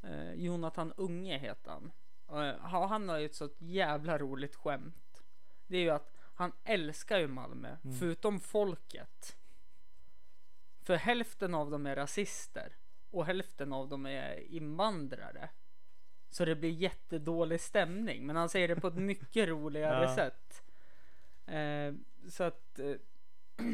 [0.02, 1.92] Eh, Jonathan Unge heter han.
[2.28, 5.22] Eh, ha- han har ju ett sånt jävla roligt skämt.
[5.66, 9.36] Det är ju att han älskar ju Malmö, förutom folket.
[10.82, 12.72] För hälften av dem är rasister
[13.10, 15.48] och hälften av dem är invandrare.
[16.30, 18.26] Så det blir jättedålig stämning.
[18.26, 20.14] Men han säger det på ett mycket roligare Ja.
[20.14, 20.62] sätt.
[21.46, 21.94] Eh,
[22.30, 22.96] så att eh,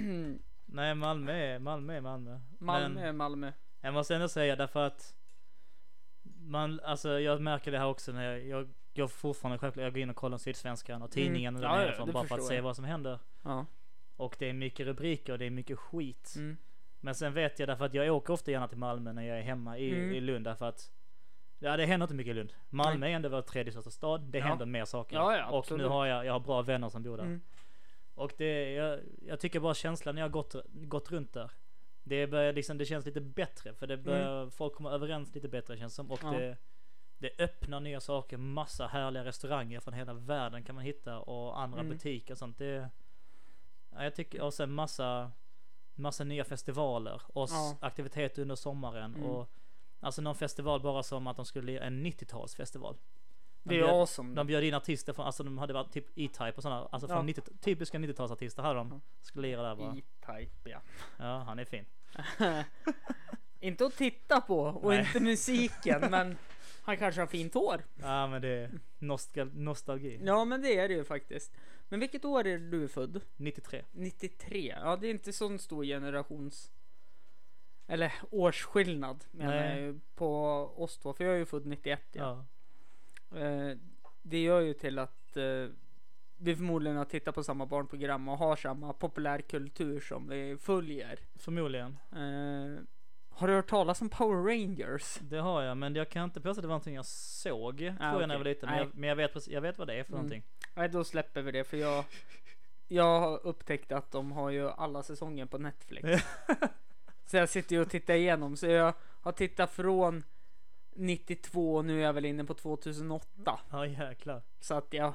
[0.66, 1.96] Nej, Malmö är Malmö.
[1.96, 2.40] Är Malmö.
[2.58, 3.52] Malmö Men är Malmö.
[3.80, 5.14] jag måste ändå säga därför att
[6.50, 10.02] man, alltså jag märker det här också när jag, jag går fortfarande självklart, jag går
[10.02, 11.62] in och kollar Sydsvenskan och tidningen Mm.
[11.70, 12.62] där Ja, ja, bara för att se jag.
[12.62, 13.18] vad som händer.
[13.42, 13.66] Ja.
[14.16, 16.34] Och det är mycket rubriker och det är mycket skit.
[16.36, 16.56] Mm.
[17.00, 19.42] Men sen vet jag därför att jag åker ofta gärna till Malmö när jag är
[19.42, 20.14] hemma i, Mm.
[20.14, 20.90] i Lund därför att
[21.58, 22.52] Ja det händer inte mycket i Lund.
[22.70, 24.20] Malmö är ändå vår tredje största stad.
[24.20, 24.44] Det Ja.
[24.44, 25.16] händer mer saker.
[25.16, 27.24] Ja, ja, och nu har jag, jag har bra vänner som bor där.
[27.24, 27.40] Mm.
[28.14, 31.50] Och det, jag, jag tycker bara känslan när jag har gått, gått runt där.
[32.04, 35.76] Det börjar liksom, det känns lite bättre för det börjar, folk kommer överens lite bättre
[35.78, 36.10] känns som.
[36.10, 36.34] Och Mm.
[36.34, 36.40] Ja.
[36.40, 36.56] det,
[37.18, 41.80] det öppnar nya saker, massa härliga restauranger från hela världen kan man hitta och andra
[41.80, 41.92] Mm.
[41.92, 42.58] butiker och sånt.
[42.58, 42.90] Det,
[43.90, 45.32] ja, jag tycker, och sen massa,
[45.94, 47.76] massa nya festivaler och Ja.
[47.80, 49.14] aktiviteter under sommaren.
[49.14, 49.26] Mm.
[49.30, 49.50] Och,
[50.00, 52.96] alltså någon festival bara som att de skulle, en 90-talsfestival.
[53.62, 54.34] Det är bjöd- awesome.
[54.34, 57.16] De bjöd in artister från, alltså de hade varit typ E-Type och sådana, alltså från
[57.16, 57.22] Ja.
[57.22, 59.00] 90, typiska 90-talsartister hade de.
[59.22, 59.92] Skulle lira där bara.
[59.96, 60.80] E-Type ja.
[61.18, 61.84] Ja, han är fin.
[63.60, 64.98] inte att titta på och Nej.
[65.00, 66.36] inte musiken men
[66.82, 67.84] han kanske har fint hår.
[68.02, 70.20] Ja men det är nostal nostalgi.
[70.24, 71.52] Ja men det är det ju faktiskt.
[71.88, 73.20] Men vilket år är du född?
[73.36, 73.82] 93.
[73.90, 74.74] 93.
[74.82, 76.72] Ja det är inte sån stor generations
[77.86, 79.82] eller årsskillnad menar Nej.
[79.82, 80.44] jag på
[80.76, 81.12] oss två.
[81.12, 82.20] För jag är ju född 91 ja.
[82.22, 82.44] Ja.
[83.36, 83.76] Eh,
[84.22, 85.66] det gör ju till att eh,
[86.38, 91.18] vi förmodligen har tittat på samma barnprogram och har samma populärkultur som vi följer.
[91.36, 91.98] Förmodligen.
[92.12, 92.82] Eh,
[93.34, 95.18] har du hört talas om Power Rangers?
[95.20, 97.78] Det har jag men jag kan inte påstå att det var någonting jag såg.
[97.78, 98.68] tror jag när jag var liten.
[98.68, 100.18] Men, jag, men jag, vet, precis- jag vet vad det är för Mm.
[100.22, 100.42] någonting.
[100.74, 102.04] Nej, då släpper vi det för jag
[102.88, 106.08] Jag har upptäckt att de har ju alla säsonger på Netflix.
[107.26, 110.24] så jag sitter ju och tittar igenom så jag har tittat från
[110.94, 113.60] 92 och nu är jag väl inne på 2008.
[113.70, 114.42] Ja jäklar.
[114.60, 115.12] Så att jag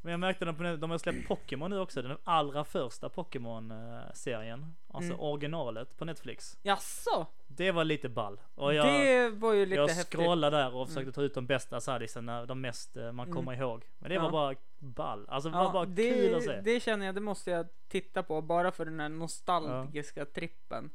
[0.00, 2.02] Men jag märkte att de, de har släppt Pokémon nu också.
[2.02, 4.74] Den allra första Pokémon-serien.
[4.88, 5.20] Alltså Mm.
[5.24, 6.58] originalet på Netflix.
[6.62, 7.26] Jaså?
[7.46, 8.40] Det var lite ball.
[8.54, 11.80] Och jag, det var ju lite jag scrollade där och försökte ta ut de bästa
[11.80, 13.36] sadisarna, de mest eh, man Mm.
[13.36, 13.84] kommer ihåg.
[13.98, 14.22] Men det Ja.
[14.22, 15.26] var bara ball.
[15.28, 16.60] Alltså det Ja, var bara det, kul att se.
[16.60, 20.90] det känner jag, det måste jag titta på bara för den här nostalgiska trippen.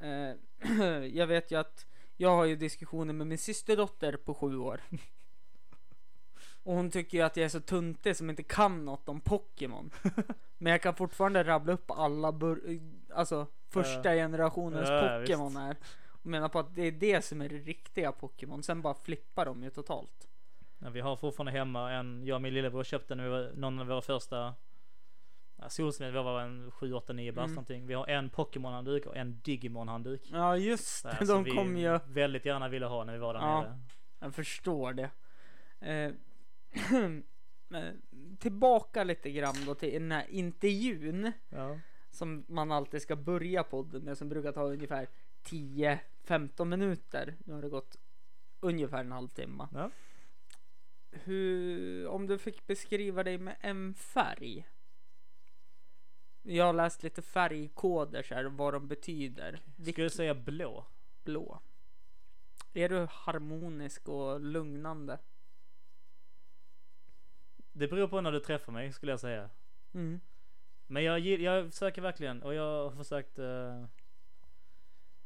[0.00, 0.70] Eh,
[1.12, 1.86] jag vet ju att
[2.16, 4.80] jag har ju diskussioner med min systerdotter på sju år.
[6.62, 9.90] Och hon tycker ju att jag är så tuntig som inte kan något om Pokémon.
[10.58, 12.80] Men jag kan fortfarande rabbla upp alla bur-
[13.14, 15.76] alltså första generationens Ja, Pokémon här.
[16.08, 18.62] Och menar på att det är det som är det riktiga Pokémon.
[18.62, 20.28] Sen bara flippar de ju totalt.
[20.78, 23.78] Ja, vi har fortfarande hemma en, jag och min lillebror köpte när vi var, någon
[23.78, 24.54] av våra första
[25.56, 27.54] ja, solsmed, vi var en 7, 8, 9 bast Mm.
[27.54, 27.86] någonting.
[27.86, 30.28] Vi har en Pokémon-handduk och en Digimon-handduk.
[30.32, 31.98] Ja just det, de vi kom ju.
[32.06, 33.60] väldigt gärna ville ha när vi var där Ja.
[33.60, 33.78] nere.
[34.18, 35.10] Jag förstår det.
[35.80, 36.12] Eh,
[38.38, 41.78] tillbaka lite grann då till den här intervjun Ja.
[42.10, 45.08] som man alltid ska börja podden med som brukar ta ungefär
[45.44, 47.34] 10-15 minuter.
[47.44, 47.96] Nu har det gått
[48.60, 49.68] ungefär en halvtimme.
[49.74, 49.90] Ja.
[51.10, 54.66] Hur, om du fick beskriva dig med en färg?
[56.48, 59.60] Jag har läst lite färgkoder så här, vad de betyder.
[59.82, 60.86] Skulle jag säga blå?
[61.24, 61.60] blå.
[62.74, 65.18] Är du harmonisk och lugnande?
[67.72, 69.50] Det beror på när du träffar mig skulle jag säga.
[69.94, 70.20] Mm.
[70.86, 73.86] Men jag, jag försöker verkligen och jag har försökt uh,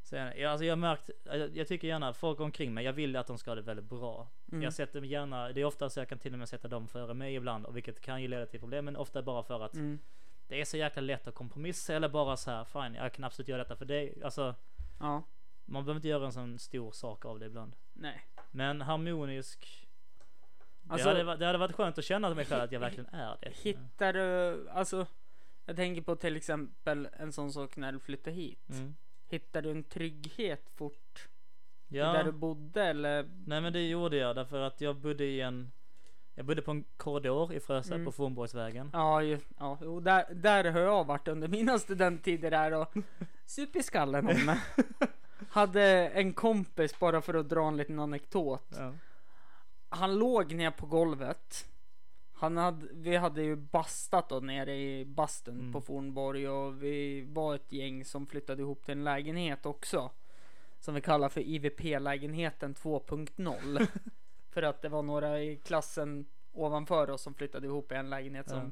[0.03, 3.27] säga, ja, alltså jag märkt, jag, jag tycker gärna folk omkring mig, jag vill att
[3.27, 4.29] de ska ha det väldigt bra.
[4.53, 4.63] Mm.
[4.63, 7.15] Jag sätter gärna, det är ofta så jag kan till och med sätta dem före
[7.15, 9.99] mig ibland och vilket kan ju leda till problem men ofta bara för att Mm.
[10.51, 13.49] Det är så jäkla lätt att kompromissa eller bara så här, fine jag kan absolut
[13.49, 14.23] göra detta för dig.
[14.25, 14.55] Alltså
[15.01, 15.23] Ja,
[15.65, 17.77] man behöver inte göra en sån stor sak av det ibland.
[17.93, 18.23] nej.
[18.51, 19.87] Men harmonisk,
[20.89, 23.37] Alltså- det, hade, det hade varit skönt att känna mig själv att jag verkligen är
[23.41, 23.53] det.
[23.57, 25.07] Hittar du, alltså,
[25.67, 28.69] jag tänker på till exempel en sån sak när du flyttade hit.
[28.71, 28.95] Mm.
[29.29, 31.29] Hittar du en trygghet fort
[31.89, 32.13] Ja.
[32.13, 33.23] där du bodde eller?
[33.47, 35.73] Nej men det gjorde jag därför att jag bodde i en
[36.41, 38.05] Jag bodde på en korridor i Frösö Mm.
[38.05, 38.91] på Fornborgsvägen.
[38.93, 42.95] Ja, ju, ja jo, där, där har jag varit under mina studenttider där och
[43.47, 44.59] super skallen om mig.
[45.49, 48.69] Hade en kompis bara för att dra en liten anekdot.
[48.79, 48.93] Ja.
[49.89, 51.69] Han låg ner på golvet.
[52.33, 55.73] Han hade, vi hade ju bastat då nere i bastun Mm.
[55.73, 60.11] på Fornborg och vi var ett gäng som flyttade ihop till en lägenhet också.
[60.79, 63.87] Som vi kallar för IVP-lägenheten 2.0.
[64.51, 68.49] för att det var några i klassen ovanför oss som flyttade ihop i en lägenhet
[68.49, 68.71] som Ja.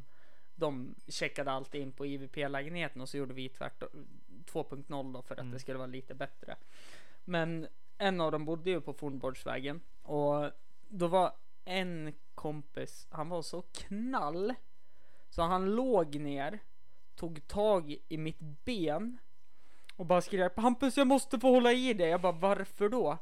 [0.54, 3.88] de checkade alltid in på IVP-lägenheten och så gjorde vi tvärtom
[4.46, 5.52] 2.0 då för att Mm.
[5.52, 6.56] det skulle vara lite bättre.
[7.24, 7.66] Men
[7.98, 10.50] en av dem bodde ju på Fornborgsvägen och
[10.88, 11.32] då var
[11.64, 14.54] en kompis, han var så knall
[15.30, 16.58] så han låg ner,
[17.16, 19.18] tog tag i mitt ben
[19.96, 22.08] och bara skrek Hampus jag måste få hålla i dig.
[22.10, 23.18] Jag bara varför då?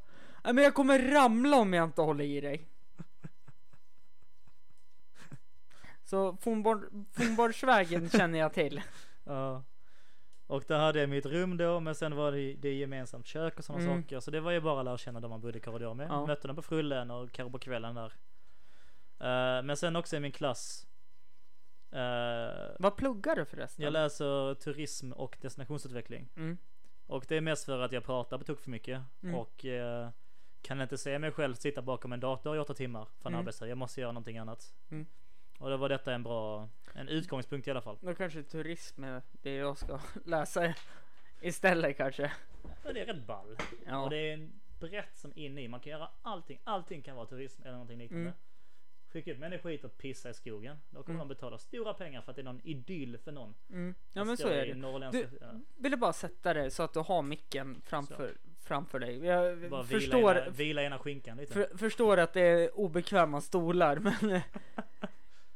[0.54, 2.68] Men jag kommer ramla om jag inte håller i dig.
[6.04, 8.82] Så Fornborg- Fornborgsvägen känner jag till.
[9.24, 9.62] Ja.
[10.46, 13.64] Och där hade jag mitt rum då, men sen var det, det gemensamt kök och
[13.64, 14.02] sådana Mm.
[14.02, 14.20] saker.
[14.20, 16.08] Så det var ju bara att lära känna de man bodde i korridor med.
[16.10, 16.26] Ja.
[16.26, 18.12] Mötte dem på Frullen och kanske på kvällen där.
[19.20, 20.86] Eh, men sen också i min klass.
[21.92, 23.84] eh, Vad pluggar du förresten?
[23.84, 26.28] jag läser turism och destinationsutveckling.
[26.36, 26.58] Mm.
[27.06, 29.02] Och det är mest för att jag pratar på tok för mycket.
[29.22, 29.34] Mm.
[29.34, 30.08] Och eh,
[30.66, 33.40] kan inte se mig själv sitta bakom en dator i åtta timmar för en Mm.
[33.40, 33.66] arbetsdag.
[33.68, 34.74] Jag måste göra någonting annat.
[34.90, 35.06] Mm.
[35.58, 37.98] Och då var detta en bra, en utgångspunkt i alla fall.
[38.00, 40.74] Då kanske turism är det jag ska läsa
[41.40, 42.32] istället kanske.
[42.84, 43.56] Men det är rätt ball.
[43.86, 44.04] Ja.
[44.04, 45.68] Och det är en brett som inne i.
[45.68, 46.60] Man kan göra allting.
[46.64, 48.22] Allting kan vara turism eller någonting liknande.
[48.24, 48.34] Mm.
[49.12, 50.76] Skicka ut människor hit och pissa i skogen.
[50.90, 51.28] Då kommer Mm.
[51.28, 53.54] de betala stora pengar för att det är någon idyll för någon.
[53.70, 53.94] Mm.
[54.12, 55.10] Ja men så är det.
[55.10, 55.46] Du- ja.
[55.76, 59.24] Ville bara sätta det så att du har micken framför, framför dig.
[59.24, 61.52] Jag Bara förstår, vila, ena, vila ena skinkan lite.
[61.52, 64.40] för, förstår att det är obekväma stolar men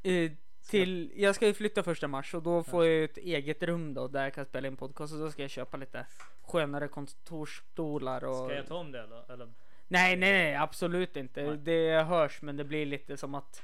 [0.03, 0.31] eh,
[0.71, 4.09] till, jag ska ju flytta första mars och då får jag ett eget rum då
[4.09, 6.07] där jag kan spela in podcast och då ska jag köpa lite
[6.43, 9.33] skönare kontorsstolar och Ska jag ta om det eller?
[9.33, 9.47] eller?
[9.89, 11.43] Nej, nej, nej, absolut inte.
[11.43, 11.57] Nej.
[11.57, 13.63] Det hörs, men det blir lite som att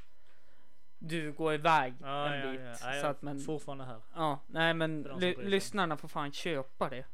[0.99, 2.61] du går iväg Ja, en ja, bit.
[2.81, 2.95] ja.
[2.95, 4.01] Ja, Så att, men, är fortfarande här.
[4.15, 5.03] ja, nej, men
[5.39, 7.05] lyssnarna får fan köpa det.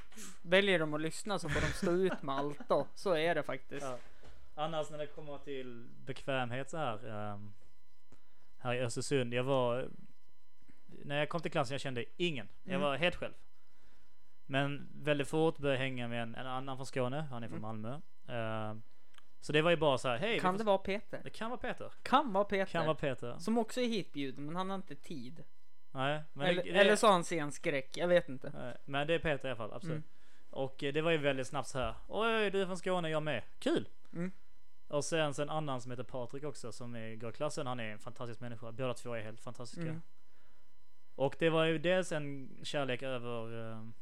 [0.42, 2.86] Väljer de att lyssna så får de stå ut med allt då.
[2.94, 3.86] Så är det faktiskt.
[4.54, 7.08] Annars när det kommer till bekvämhet så här.
[7.34, 7.52] ehm,
[8.58, 9.34] här i Östersund.
[9.34, 9.88] Jag var.
[11.04, 12.48] När jag kom till klassen jag kände ingen.
[12.62, 12.80] Jag Mm.
[12.80, 13.32] var helt själv.
[14.46, 17.20] Men väldigt fort började jag hänga med en, en annan från Skåne.
[17.30, 18.00] Han är från Malmö.
[18.28, 18.82] Ehm,
[19.42, 20.18] så det var ju bara så här.
[20.18, 20.40] Hej.
[20.40, 21.20] kan får- det vara Peter?
[21.24, 21.92] det kan vara Peter.
[22.02, 22.72] Kan vara Peter.
[22.72, 23.38] Kan vara Peter.
[23.38, 25.44] Som också är hitbjuden, men han har inte tid.
[25.90, 28.52] Nej, men eller, det, eller så har han scenskräck, jag vet inte.
[28.54, 29.96] Nej, Men det är Peter i alla fall, absolut.
[29.96, 30.08] Mm.
[30.50, 31.94] Och eh, det var ju väldigt snabbt så här.
[32.08, 33.42] Oj, du är från Skåne, jag med.
[33.58, 33.88] Kul!
[34.12, 34.32] Mm.
[34.88, 37.66] Och sen så en annan som heter Patrik också som är, går i klassen.
[37.66, 38.72] Han är en fantastisk människa.
[38.72, 39.90] Båda två är helt fantastiska.
[39.90, 40.02] Mm.
[41.14, 43.92] Och det var ju dels en kärlek över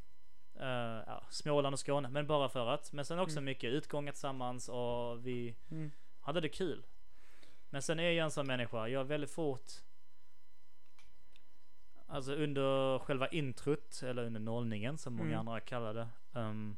[0.60, 2.08] uh, ja, Småland och Skåne.
[2.08, 2.92] Men bara för att.
[2.92, 3.44] Men sen också Mm.
[3.44, 5.90] mycket utgångar tillsammans och vi Mm.
[6.20, 6.84] hade det kul.
[7.70, 8.88] Men sen är jag en sån människa.
[8.88, 9.70] Jag är väldigt fort.
[12.06, 15.38] Alltså under själva introt eller under nollningen som många Mm.
[15.38, 16.08] andra kallar det.
[16.34, 16.76] ehm,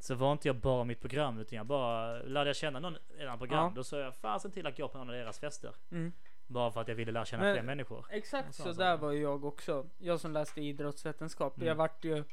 [0.00, 3.22] så var inte jag bara mitt program utan jag bara lärde jag känna någon i
[3.22, 3.64] ett program.
[3.64, 3.72] Ja.
[3.74, 5.74] Då sa jag fasen till att gå på någon av deras fester.
[5.90, 6.12] Mm.
[6.46, 8.06] Bara för att jag ville lära känna Men- fler människor.
[8.10, 9.86] Exakt så sådana där var jag också.
[9.98, 11.56] Jag som läste idrottsvetenskap.
[11.56, 11.68] Mm.
[11.68, 12.24] Jag vart ju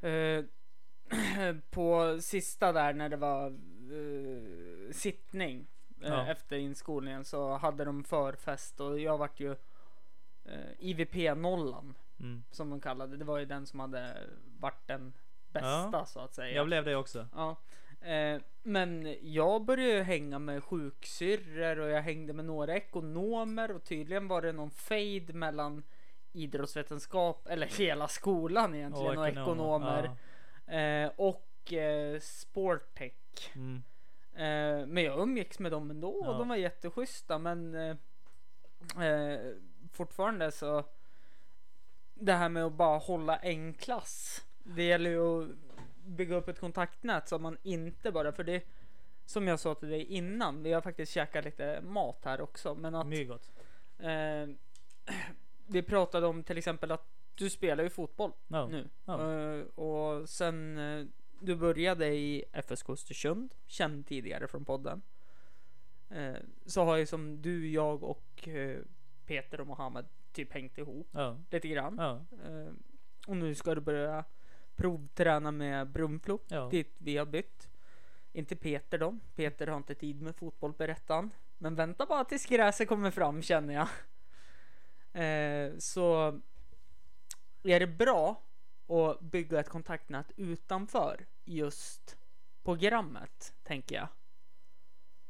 [0.00, 0.44] eh,
[1.70, 5.66] på sista där när det var eh, sittning
[6.02, 6.26] eh, Ja.
[6.26, 9.52] efter inskolningen så hade de förfest och jag vart ju
[10.44, 12.42] eh, IVP nollan Mm.
[12.50, 13.16] som de kallade.
[13.16, 14.16] Det var ju den som hade
[14.60, 15.12] varit den
[15.52, 16.04] bästa Ja.
[16.06, 16.54] så att säga.
[16.56, 17.26] Jag blev det också.
[17.34, 17.56] Ja,
[18.10, 24.28] eh, men jag började hänga med sjuksyrror och jag hängde med några ekonomer och tydligen
[24.28, 25.82] var det någon fade mellan
[26.36, 30.10] idrottsvetenskap eller hela skolan egentligen och, ekonomer
[30.66, 33.12] eh, och eh, sporttech.
[33.54, 33.60] Ja.
[33.60, 33.82] Mm.
[34.34, 36.38] Eh, men jag umgicks med dem ändå och Ja.
[36.38, 37.96] de var jätteschyssta men eh,
[39.06, 39.40] eh,
[39.92, 40.84] fortfarande så
[42.14, 44.44] det här med att bara hålla en klass.
[44.64, 45.48] Det gäller ju att
[46.04, 48.62] bygga upp ett kontaktnät så man inte bara för det
[49.24, 50.62] som jag sa till dig innan.
[50.62, 53.50] Vi har faktiskt käkat lite mat här också, men att Mycket gott.
[55.66, 58.68] Vi pratade om till exempel att du spelar ju fotboll Ja.
[58.68, 59.32] nu Ja.
[59.32, 61.06] Eh, och sen eh,
[61.40, 65.02] du började i FSK Östersund, känd tidigare från podden.
[66.10, 66.34] Eh,
[66.66, 68.48] så har ju som du, jag och
[69.26, 71.36] Peter och Mohammed typ hängt ihop Ja.
[71.50, 71.94] lite grann.
[71.98, 72.20] Ja.
[73.26, 74.24] Och nu ska du börja
[74.76, 76.68] provträna med Brunflo Ja.
[76.70, 77.68] dit vi har bytt.
[78.32, 79.18] Inte Peter då.
[79.34, 81.30] Peter har inte tid med fotboll berättar han.
[81.58, 83.88] Men vänta bara tills gräset kommer fram känner jag.
[85.16, 86.40] Eh, så
[87.62, 88.42] är det bra
[88.88, 92.16] att bygga ett kontaktnät utanför just
[92.64, 94.08] programmet tänker jag.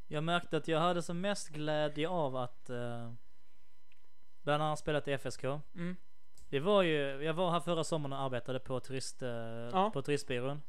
[0.09, 3.13] Jag märkte att jag hade som mest glädje av att eh,
[4.43, 5.45] bland annat spelat i FSK.
[5.45, 5.97] Mm.
[6.49, 9.29] Det var ju, jag var här förra sommaren och arbetade på, turist, eh,
[9.73, 9.91] Ja.
[9.95, 10.63] på turistbyrån.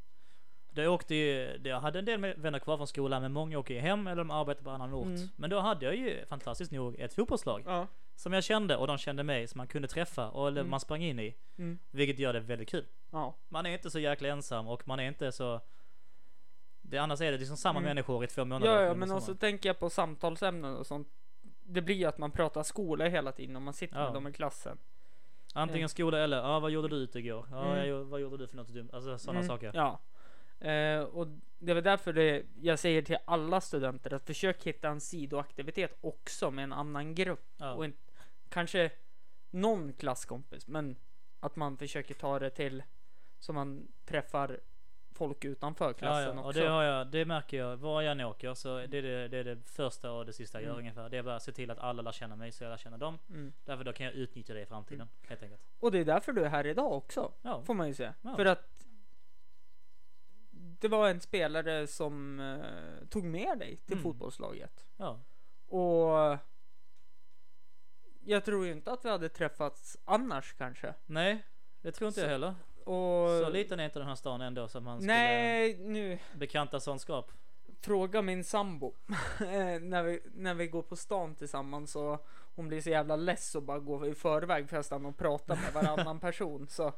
[0.72, 3.80] Det åkte ju, jag hade en del vänner kvar från skolan men många åker ju
[3.80, 5.06] hem eller de arbetar på annan ort.
[5.08, 5.28] Mm.
[5.36, 7.88] Men då hade jag ju fantastiskt nog ett fotbollslag Ja.
[8.18, 10.72] Som jag kände och de kände mig som man kunde träffa och eller Mm.
[10.72, 11.36] man sprang in i.
[11.58, 11.80] Mm.
[11.92, 12.86] Vilket gör det väldigt kul.
[13.12, 13.36] Ja.
[13.50, 15.62] Man är inte så jäkla ensam och man är inte så
[16.82, 17.90] det, annars är det liksom samma Mm.
[17.90, 18.74] människor i två månader.
[18.76, 19.38] Ja, ja, men också sommaren.
[19.38, 21.08] tänker jag på samtalsämnen och sånt.
[21.64, 24.04] Det blir ju att man pratar skola hela tiden om man sitter Ja.
[24.06, 24.78] med dem i klassen.
[25.54, 27.48] Antingen skola eller, ja vad gjorde du ute igår?
[27.52, 27.78] Ja, Mm.
[27.78, 28.90] jag, gjorde- vad gjorde du för något dumt?
[28.94, 29.72] Alltså sådana Mm, saker.
[29.74, 30.00] Ja.
[30.68, 31.28] Eh, och
[31.60, 35.98] det är väl därför det, jag säger till alla studenter att försök hitta en sidoaktivitet
[36.02, 37.46] också med en annan grupp.
[37.58, 37.74] Ja.
[37.74, 37.98] Och inte,
[38.50, 38.92] kanske
[39.50, 40.96] någon klasskompis, men
[41.40, 42.84] att man försöker ta det till
[43.40, 44.60] så man träffar
[45.12, 46.60] folk utanför Ja, klassen ja, och också.
[46.62, 49.38] det har jag, det märker jag var jag än åker så det är det, det
[49.38, 50.80] är det första och det sista jag gör Mm.
[50.80, 51.10] ungefär.
[51.10, 52.98] Det är bara att se till att alla lär känna mig så jag lär känna
[52.98, 53.20] dem.
[53.30, 53.54] Mm.
[53.66, 55.62] Därför då kan jag utnyttja det i framtiden helt enkelt.
[55.80, 57.32] Och det är därför du är här idag också.
[57.42, 58.14] Ja, Får man ju säga.
[58.22, 58.36] Ja.
[58.36, 58.86] För att
[60.80, 64.04] det var en spelare som eh, tog med dig till Mm.
[64.04, 64.86] fotbollslaget.
[64.98, 65.20] ja.
[65.70, 66.38] Och
[68.28, 70.94] jag tror ju inte att vi hade träffats annars kanske.
[71.06, 71.44] Nej,
[71.82, 72.56] det tror inte Så- jag heller.
[72.84, 77.32] Och Så liten är inte den här stan ändå som man skulle nu bekanta sånskap.
[77.82, 78.94] fråga min sambo
[79.42, 83.56] Eh, när, vi, när vi går på stan tillsammans och hon blir så jävla less
[83.56, 86.94] och bara går i förväg för att stanna och prata med varannan person så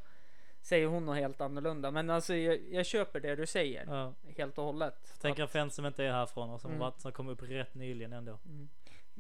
[0.62, 1.92] säger hon något helt annorlunda.
[1.92, 4.14] Men alltså jag, jag köper det du säger Ja.
[4.38, 5.14] helt och hållet.
[5.22, 6.80] Tänk en vän som inte är härifrån och som, Mm.
[6.80, 8.40] varit, som kom upp rätt nyligen ändå.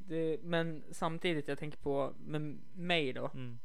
[0.08, 2.42] Det, men samtidigt, jag tänker på med
[2.74, 3.32] mig då.
[3.34, 3.60] Mm.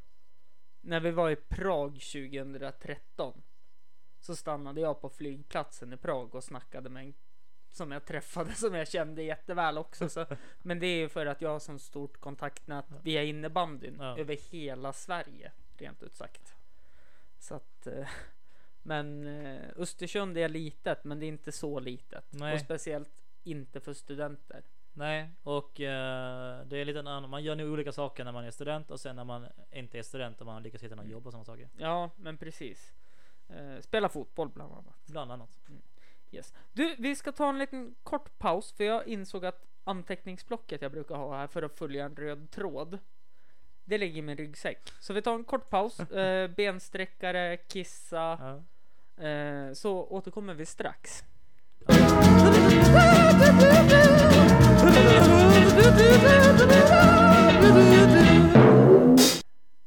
[0.81, 3.42] När vi var i Prag 2013
[4.20, 7.14] så stannade jag på flygplatsen i Prag och snackade med en
[7.70, 10.09] som jag träffade som jag kände jätteväl också.
[10.09, 10.27] Så,
[10.62, 14.18] men det är ju för att jag har så stort kontaktnät via innebandyn Ja.
[14.18, 16.55] över hela Sverige rent ut sagt.
[17.38, 18.09] Så att eh,
[18.83, 22.55] men eh, Östersund är litet, men det är inte så litet Nej.
[22.55, 24.62] och speciellt inte för studenter.
[24.96, 28.50] Nej, och eh, det är lite annan, man gör nog olika saker när man är
[28.50, 31.33] student och sen när man inte är student och man lyckas hitta något jobb och
[31.33, 31.68] sådana saker.
[31.76, 32.92] Ja, men precis.
[33.48, 35.07] Eh, spela fotboll bland annat.
[35.07, 35.59] Bland annat.
[36.30, 36.52] Yes.
[36.72, 41.14] Du, vi ska ta en liten kort paus för jag insåg att anteckningsblocket jag brukar
[41.14, 42.98] ha här för att följa en röd tråd.
[43.85, 44.92] Det ligger i min ryggsäck.
[45.00, 46.00] Så vi tar en kort paus.
[46.11, 48.62] Eh, bensträckare, kissa.
[49.16, 49.24] Ja.
[49.24, 51.24] Eh, så återkommer vi strax.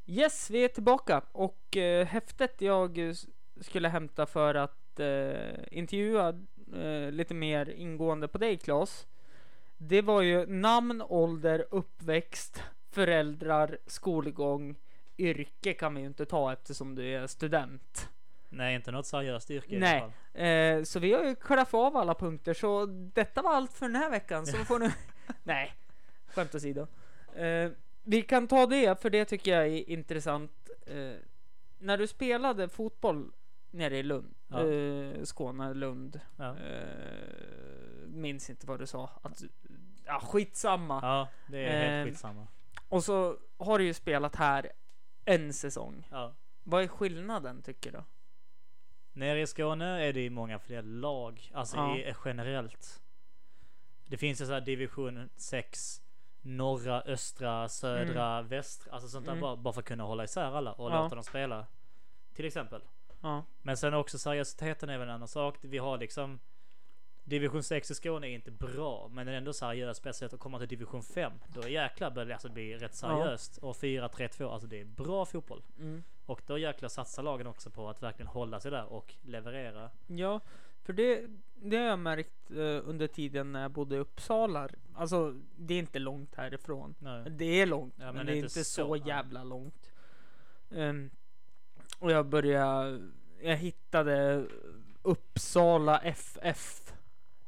[0.08, 3.16] Yes, vi är tillbaka och eh, häftet jag
[3.62, 5.38] skulle hämta för att eh,
[5.72, 6.30] intervjua
[6.76, 9.08] eh, lite mer ingående på dig Claes.
[9.78, 14.76] Det var ju namn, ålder, uppväxt, föräldrar, skolgång,
[15.18, 18.10] yrke kan vi ju inte ta eftersom du är student.
[18.50, 20.02] Nej, inte något seriöst yrke i Nej.
[20.02, 20.78] alla fall.
[20.80, 23.96] Eh, så vi har ju klarat av alla punkter så detta var allt för den
[23.96, 24.92] här veckan så får nu
[25.44, 25.74] Nej,
[26.28, 26.88] skämt åsido.
[27.36, 27.72] Eh,
[28.04, 30.70] vi kan ta det för det tycker jag är intressant.
[30.86, 31.14] Eh,
[31.80, 33.32] när du spelade fotboll
[33.72, 34.68] nere i Lund, Ja.
[34.68, 36.20] eh, Skåne, Lund.
[36.38, 36.58] Ja.
[36.58, 39.10] Eh, minns inte vad du sa.
[39.22, 39.44] Att,
[40.06, 41.00] ja, skitsamma.
[41.02, 42.08] ja, det är helt Ehm.
[42.08, 42.48] skitsamma.
[42.90, 44.72] Och så har du ju spelat här
[45.26, 46.08] en säsong.
[46.12, 46.34] Ja.
[46.64, 48.04] Vad är skillnaden tycker du?
[49.14, 51.98] Nere i Skåne är det ju många fler lag, alltså Ja.
[51.98, 53.02] i, generellt.
[54.06, 56.02] Det finns ju så här division 6,
[56.48, 59.42] norra, östra, södra, västra, alltså sånt där Mm.
[59.42, 61.04] bara, bara för att kunna hålla isär alla och Ja.
[61.04, 61.66] låta dem spela.
[62.36, 62.82] Till exempel.
[63.22, 63.44] Ja.
[63.62, 65.58] Men sen också seriositeten är väl en annan sak.
[65.62, 66.40] Vi har liksom
[67.24, 70.00] Division 6 i Skåne är inte bra, men det är ändå seriöst.
[70.00, 71.32] Speciellt att komma till division 5.
[71.48, 73.58] Då jäklar börjar det alltså bli rätt seriöst.
[73.58, 75.64] Och 4-3-2, alltså det är bra fotboll.
[75.80, 76.04] Mm.
[76.26, 79.90] Och då jäklar satsar lagen också på att verkligen hålla sig där och leverera.
[80.08, 80.40] Ja,
[80.88, 84.70] för det, det har jag märkt eh, under tiden när jag bodde i Uppsala.
[84.96, 86.96] Alltså, det är inte långt härifrån.
[87.00, 87.30] Nej.
[87.30, 89.92] Det är långt, Ja, men, det är inte så, så, jävla långt.
[90.72, 91.10] Ehm,
[92.00, 93.02] och jag började,
[93.42, 94.46] jag hittade
[95.02, 96.94] Uppsala FF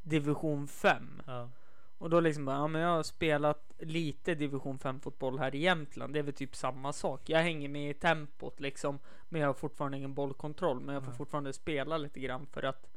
[0.02, 1.22] division 5.
[1.26, 1.50] Ja.
[1.98, 5.60] Och då liksom bara, ja men jag har spelat lite division 5 fotboll här i
[5.60, 6.14] Jämtland.
[6.14, 7.30] Det är väl typ samma sak.
[7.30, 9.00] Jag hänger med i tempot liksom.
[9.30, 10.80] Men jag har fortfarande ingen bollkontroll.
[10.80, 11.18] Men jag får Nej.
[11.18, 12.90] fortfarande spela lite grann för att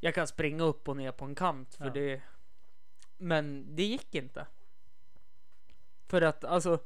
[0.00, 1.90] jag kan springa upp och ner på en kant för Ja.
[1.90, 2.22] det.
[3.18, 4.46] Men det gick inte.
[6.06, 6.78] För att alltså.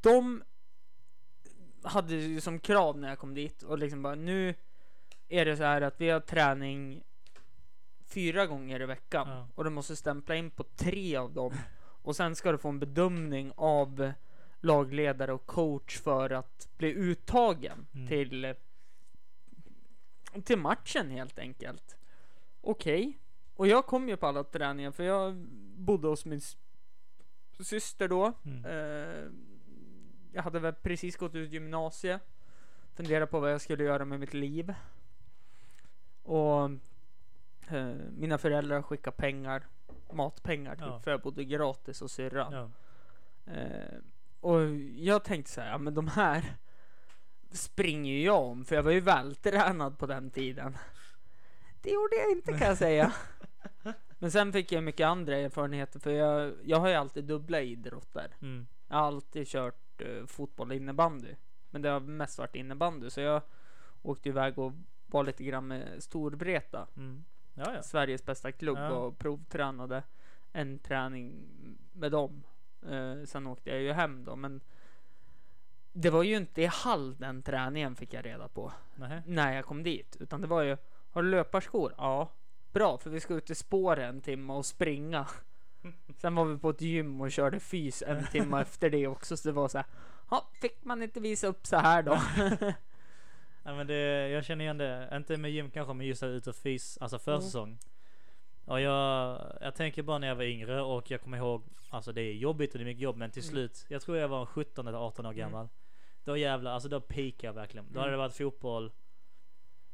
[0.00, 0.42] De
[1.82, 4.54] hade ju som krav när jag kom dit och liksom bara nu
[5.28, 7.02] är det så här att vi har träning
[8.06, 9.48] fyra gånger i veckan Ja.
[9.54, 11.54] och du måste stämpla in på tre av dem
[12.02, 14.12] och sen ska du få en bedömning av
[14.60, 18.06] lagledare och coach för att bli uttagen Mm.
[18.08, 18.54] till
[20.44, 21.96] till matchen helt enkelt.
[22.66, 23.18] Okej.
[23.54, 25.34] Och jag kom ju på alla träningar för jag
[25.76, 26.40] bodde hos min
[27.60, 28.32] syster då.
[28.44, 28.64] Mm.
[28.64, 29.30] Eh,
[30.32, 32.22] jag hade väl precis gått ut gymnasiet.
[32.94, 34.74] Funderade på vad jag skulle göra med mitt liv.
[36.22, 36.70] Och
[37.68, 39.66] eh, mina föräldrar skickade pengar,
[40.12, 41.00] matpengar typ, Ja.
[41.00, 42.52] för jag bodde gratis hos syrran.
[42.52, 42.70] Ja.
[43.52, 43.98] Eh,
[44.40, 44.60] och
[44.96, 46.56] jag tänkte så här, ja men de här
[47.50, 50.76] springer ju jag om, för jag var ju vältränad på den tiden.
[51.86, 53.12] Det gjorde jag inte kan jag säga.
[54.18, 58.36] Men sen fick jag mycket andra erfarenheter, för jag, jag har ju alltid dubbla idrotter.
[58.42, 58.66] Mm.
[58.88, 61.34] Jag har alltid kört eh, fotboll och innebandy.
[61.70, 63.42] Men det har mest varit innebandy, så jag
[64.02, 64.72] åkte iväg och
[65.06, 66.86] var lite grann med Storvreta.
[66.96, 67.24] Mm.
[67.54, 67.82] Ja, ja.
[67.82, 68.90] Sveriges bästa klubb Ja.
[68.90, 70.02] och provtränade
[70.52, 71.48] en träning
[71.92, 72.42] med dem.
[72.88, 74.60] Eh, sen åkte jag ju hem då, men
[75.92, 79.22] det var ju inte i hall den träningen fick jag reda på Nähä.
[79.26, 80.76] när jag kom dit, utan det var ju
[81.16, 81.94] har du löparskor?
[81.98, 82.32] Ja,
[82.72, 85.26] bra, för vi ska ut i spåret en timme och springa.
[86.16, 89.48] Sen var vi på ett gym och körde fys en timme efter det också, så
[89.48, 89.86] det var så här.
[90.30, 92.18] Ja, fick man inte visa upp så här då?
[93.64, 95.08] Ja, men det, jag känner igen det.
[95.12, 97.78] Inte med gym kanske, men just att ut och fys, alltså försäsong.
[98.64, 102.20] Och jag, jag tänker bara när jag var yngre och jag kommer ihåg, alltså det
[102.22, 103.50] är jobbigt och det är mycket jobb, men till Mm.
[103.50, 105.68] slut, jag tror jag var 17 eller 18 år gammal.
[106.24, 107.86] Då jävlar, alltså då peakade jag verkligen.
[107.92, 108.24] Då hade det Mm.
[108.24, 108.92] varit fotboll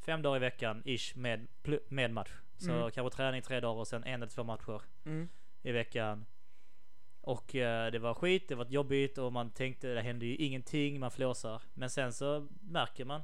[0.04, 1.46] fem dagar i veckan, ish, med,
[1.88, 2.30] med match.
[2.56, 2.90] Så Mm.
[2.90, 5.28] kanske träning tre dagar och sen en eller två matcher Mm.
[5.62, 6.24] i veckan.
[7.20, 11.00] Och eh, det var skit, det var jobbigt och man tänkte det hände ju ingenting,
[11.00, 11.62] man flåsar.
[11.74, 13.22] Men sen så märker man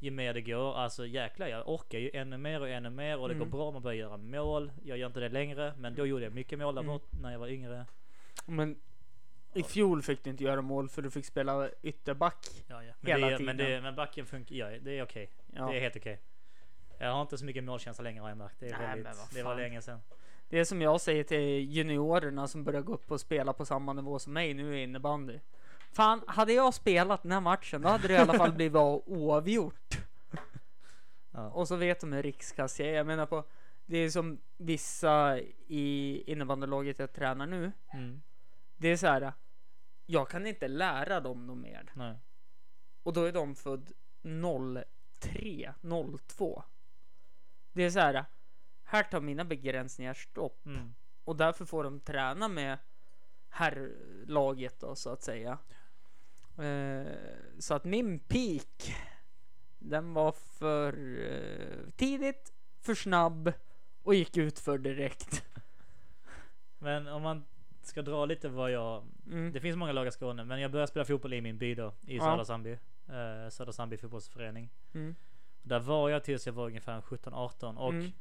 [0.00, 3.28] ju mer det går, alltså jäklar jag orkar ju ännu mer och ännu mer och
[3.28, 3.50] det Mm.
[3.50, 4.72] går bra, man börjar göra mål.
[4.84, 6.92] Jag gör inte det längre, men då gjorde jag mycket mål där Mm.
[6.92, 7.86] bort när jag var yngre.
[8.46, 8.80] Men
[9.54, 12.46] i fjol fick du inte göra mål för du fick spela ytterback.
[12.68, 12.92] Ja, ja.
[13.00, 13.70] Men, Hela det, men, tiden.
[13.70, 15.30] det, men backen funkar, ja det är okej.
[15.56, 15.66] Ja.
[15.66, 16.20] Det är helt okej.
[16.98, 18.60] Jag har inte så mycket målkänsla längre har jag märkt.
[18.60, 20.00] Det, är Nej, väldigt, det var länge sedan.
[20.48, 23.92] Det är som jag säger till juniorerna som börjar gå upp och spela på samma
[23.92, 25.40] nivå som mig nu i innebandy.
[25.92, 29.98] Fan, hade jag spelat den här matchen då hade det i alla fall blivit oavgjort.
[31.30, 31.50] Ja.
[31.50, 32.94] Och så vet de hur rikskass jag är.
[32.94, 33.44] Jag menar på,
[33.86, 37.72] det är som vissa i innebandylaget jag tränar nu.
[37.92, 38.22] Mm.
[38.76, 39.32] Det är så här.
[40.06, 41.92] Jag kan inte lära dem något mer.
[41.94, 42.14] Nej.
[43.02, 43.92] Och då är de född
[44.22, 44.84] 03,
[46.28, 46.62] 02.
[47.72, 48.24] Det är så här.
[48.84, 50.66] Här tar mina begränsningar stopp.
[50.66, 50.94] Mm.
[51.24, 52.78] Och därför får de träna med
[53.48, 55.58] herrlaget då så att säga.
[56.58, 57.12] Eh,
[57.58, 58.94] så att min peak
[59.78, 63.52] den var för eh, tidigt, för snabb
[64.02, 65.44] och gick ut för direkt.
[66.78, 67.44] Men om man
[67.82, 69.52] ska dra lite vad jag Mm.
[69.52, 71.92] Det finns många lag i Skåne, men jag började spela fotboll i min by då,
[72.06, 72.22] i Ja.
[72.22, 72.78] Södra Sandby.
[73.08, 74.70] Eh, Södra Sandby fotbollsförening.
[74.94, 75.14] Mm.
[75.62, 78.12] Där var jag tills jag var ungefär 17-18 och Mm.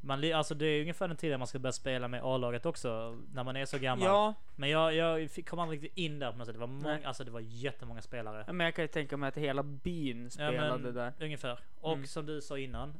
[0.00, 3.44] man, alltså det är ungefär den tiden man ska börja spela med A-laget också, när
[3.44, 4.06] man är så gammal.
[4.06, 6.54] Ja, Men jag, jag fick, kom aldrig riktigt in där på något sätt.
[6.54, 7.04] Det var, många, Nej.
[7.04, 8.52] alltså det var jättemånga spelare.
[8.52, 11.12] men jag kan ju tänka mig att hela byn Ja, spelade men där.
[11.20, 11.58] Ungefär.
[11.80, 12.06] Och Mm.
[12.06, 12.90] som du sa innan,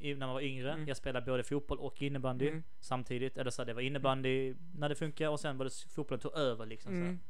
[0.00, 0.88] i, när man var yngre, Mm.
[0.88, 2.62] jag spelade både fotboll och innebandy Mm.
[2.80, 3.38] samtidigt.
[3.38, 6.66] Eller så det var innebandy när det funkar och sen var det fotbollen tog över
[6.66, 6.92] liksom.
[6.92, 6.96] Så.
[6.96, 7.20] Mm.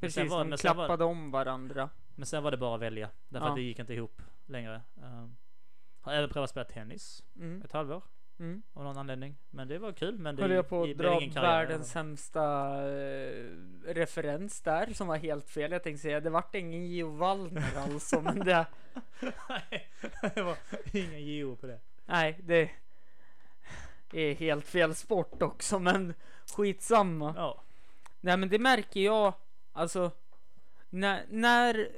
[0.00, 1.90] Precis, sen var- de sen var- klappade om varandra.
[2.14, 3.10] Men sen var det bara att välja.
[3.28, 3.50] Därför Ja.
[3.50, 4.82] att det gick inte ihop längre.
[5.02, 5.36] Um,
[6.00, 7.62] har även provat spela tennis Mm.
[7.62, 8.02] ett halvår.
[8.38, 8.62] Mm.
[8.74, 9.36] Av någon anledning.
[9.50, 10.18] Men det var kul.
[10.18, 11.40] Men det Höll jag på att dra karriär.
[11.42, 12.42] världens sämsta
[12.92, 13.44] eh,
[13.86, 15.72] referens där som var helt fel.
[15.72, 18.66] Jag tänkte säga det vart ingen Gio Wallner alltså, men det,
[19.48, 19.88] Nej,
[20.34, 20.56] det var
[20.92, 21.80] ingen JO på det.
[22.06, 22.70] nej, det
[24.12, 26.14] är helt fel sport också, men
[26.56, 27.34] skitsamma.
[27.36, 27.62] Ja.
[28.20, 29.34] Nej, men det märker jag
[29.72, 30.10] alltså
[30.90, 31.88] när, när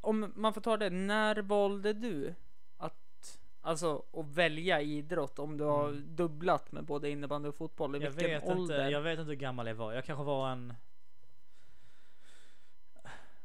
[0.00, 2.34] om man får ta det, när valde du
[2.76, 7.96] att alltså att välja idrott om du har dubblat med både innebandy och fotboll?
[7.96, 8.74] I Jag vilken vet, ålder?
[8.84, 9.92] inte, jag vet inte hur gammal jag var.
[9.92, 10.74] Jag kanske var en...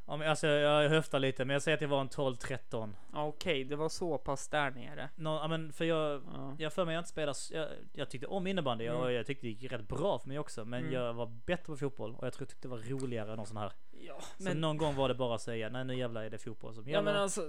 [0.10, 2.94] Om, alltså jag höftar lite men jag säger att jag var en 12-13.
[3.14, 5.10] Ja, Okej, det var så pass där nere.
[5.16, 6.56] Nå, ja, men för jag, Ja.
[6.58, 9.14] jag för mig jag inte spela, s- jag, jag tyckte om innebandy och Mm.
[9.16, 10.66] jag tyckte det gick rätt bra för mig också.
[10.66, 10.94] Men Mm.
[10.94, 13.46] jag var bättre på fotboll och jag tror jag tyckte det var roligare än någon
[13.46, 13.72] sån här.
[13.92, 16.38] Ja, Så men, någon gång var det bara att säga nej nu jävlar är det
[16.38, 17.14] fotboll som ja, gäller.
[17.14, 17.42] men alltså,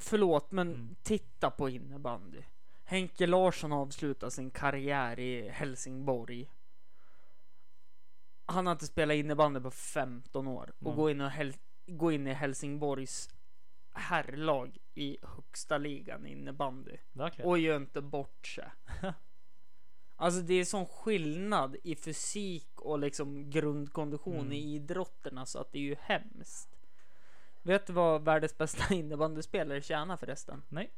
[0.00, 0.96] förlåt, men Mm.
[1.02, 2.42] titta på innebandy.
[2.84, 6.50] Henke Larsson avslutar sin karriär i Helsingborg.
[8.46, 10.96] Han har inte spelat innebandy på 15 år och Mm.
[10.96, 11.54] gå in och hel-
[11.88, 13.28] gå in i Helsingborgs
[13.92, 17.50] herrlag i högsta ligan innebandy Verkligen.
[17.50, 18.68] och gör inte bort sig.
[20.20, 24.52] Alltså det är sån skillnad i fysik och liksom grundkondition Mm.
[24.52, 26.68] i idrotterna så att det är ju hemskt.
[27.62, 30.62] Vet du vad världens bästa innebandyspelare tjänar förresten?
[30.68, 30.90] Nej.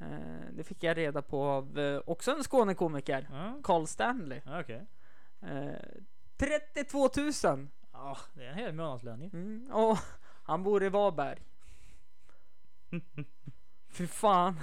[0.00, 0.06] Eh,
[0.52, 4.40] det fick jag reda på av eh, också en Skånekomiker, Ja, Carl Stanley.
[5.40, 5.72] Eh,
[6.36, 7.08] 32
[7.44, 7.68] 000!
[7.98, 9.30] Ja, det är en hel månadslön ju.
[9.32, 9.98] Mm, och
[10.42, 11.38] han bor i Varberg.
[13.90, 14.60] Fy fan.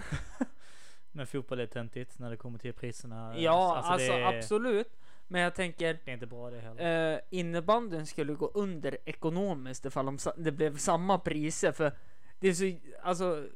[1.11, 3.39] Men fotboll är töntigt när det kommer till priserna.
[3.39, 4.97] Ja, alltså, det, är, absolut.
[5.27, 7.13] Men jag tänker, det är inte bra det heller.
[7.13, 11.91] eh, innebandyn skulle gå under ekonomiskt ifall de, det blev samma priser för
[12.39, 13.47] det är så, alltså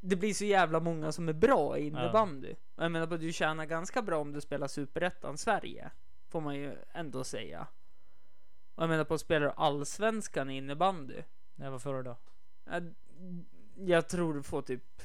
[0.00, 2.54] det blir så jävla många som är bra i innebandy.
[2.74, 5.90] Och Jag menar, du tjänar ganska bra om du spelar superettan Sverige.
[6.28, 7.66] Får man ju ändå säga.
[8.78, 11.22] Och jag menar på spelar du allsvenskan i innebandy.
[11.54, 12.16] Vad får du då?
[12.64, 12.94] Jag,
[13.76, 15.02] jag tror du får typ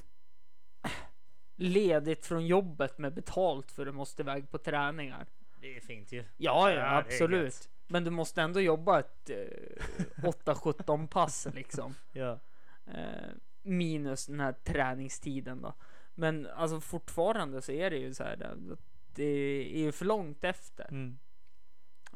[1.56, 5.28] ledigt från jobbet med betalt för du måste iväg på träningar.
[5.62, 6.20] Det är fint ju.
[6.38, 7.70] Ja, Ja, ja, absolut.
[7.88, 11.96] Men du måste ändå jobba ett eh, 8-17 pass liksom.
[12.12, 12.40] Ja.
[12.86, 13.30] Eh,
[13.62, 15.74] minus den här träningstiden då.
[16.16, 18.44] Men alltså fortfarande så är det ju så här.
[18.44, 18.80] att
[19.16, 20.88] Det är ju för långt efter.
[20.90, 21.20] Mm.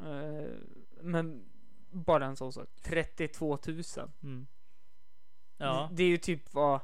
[0.05, 0.51] Eh,
[1.01, 1.49] men
[1.91, 2.67] bara en sån sak.
[2.81, 3.83] 32 000.
[4.23, 4.47] Mm.
[5.57, 6.79] Ja, Det är ju typ vad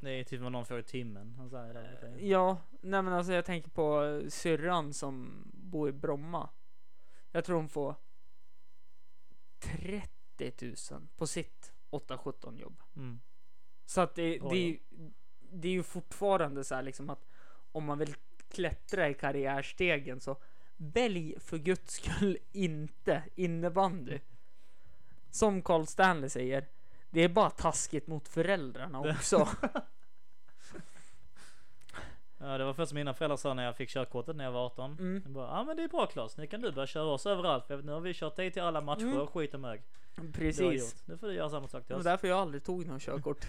[0.00, 1.34] det är typ vad någon får i timmen.
[2.12, 2.22] Jag.
[2.22, 6.48] Ja, nej men alltså jag tänker på syrran som bor i Bromma.
[7.32, 7.94] Jag tror hon får
[9.58, 10.52] 30
[10.92, 12.82] 000 på sitt 8-17 jobb.
[12.96, 13.20] Mm.
[13.84, 14.80] Så att det, det, är, ju-
[15.52, 17.26] det är ju fortfarande så här liksom att
[17.72, 18.14] om man vill
[18.48, 20.36] klättra i karriärstegen så
[20.76, 24.18] välj för guds skull inte innebandy.
[25.30, 26.66] Som Carl Stanley säger,
[27.10, 29.48] det är bara taskigt mot föräldrarna också.
[32.38, 34.92] Ja, det var först mina föräldrar sa när jag fick körkortet när jag var 18.
[34.98, 35.32] Mm.
[35.32, 37.66] Bara, ja men det är bra Klas, nu kan du börja köra oss överallt.
[37.66, 39.18] För nu har vi kört dig till alla matcher Mm.
[39.20, 39.82] och skit och mög.
[40.32, 40.96] Precis.
[41.06, 42.04] Nu får du göra samma sak till Det var oss.
[42.04, 43.46] därför jag aldrig tog någon körkort.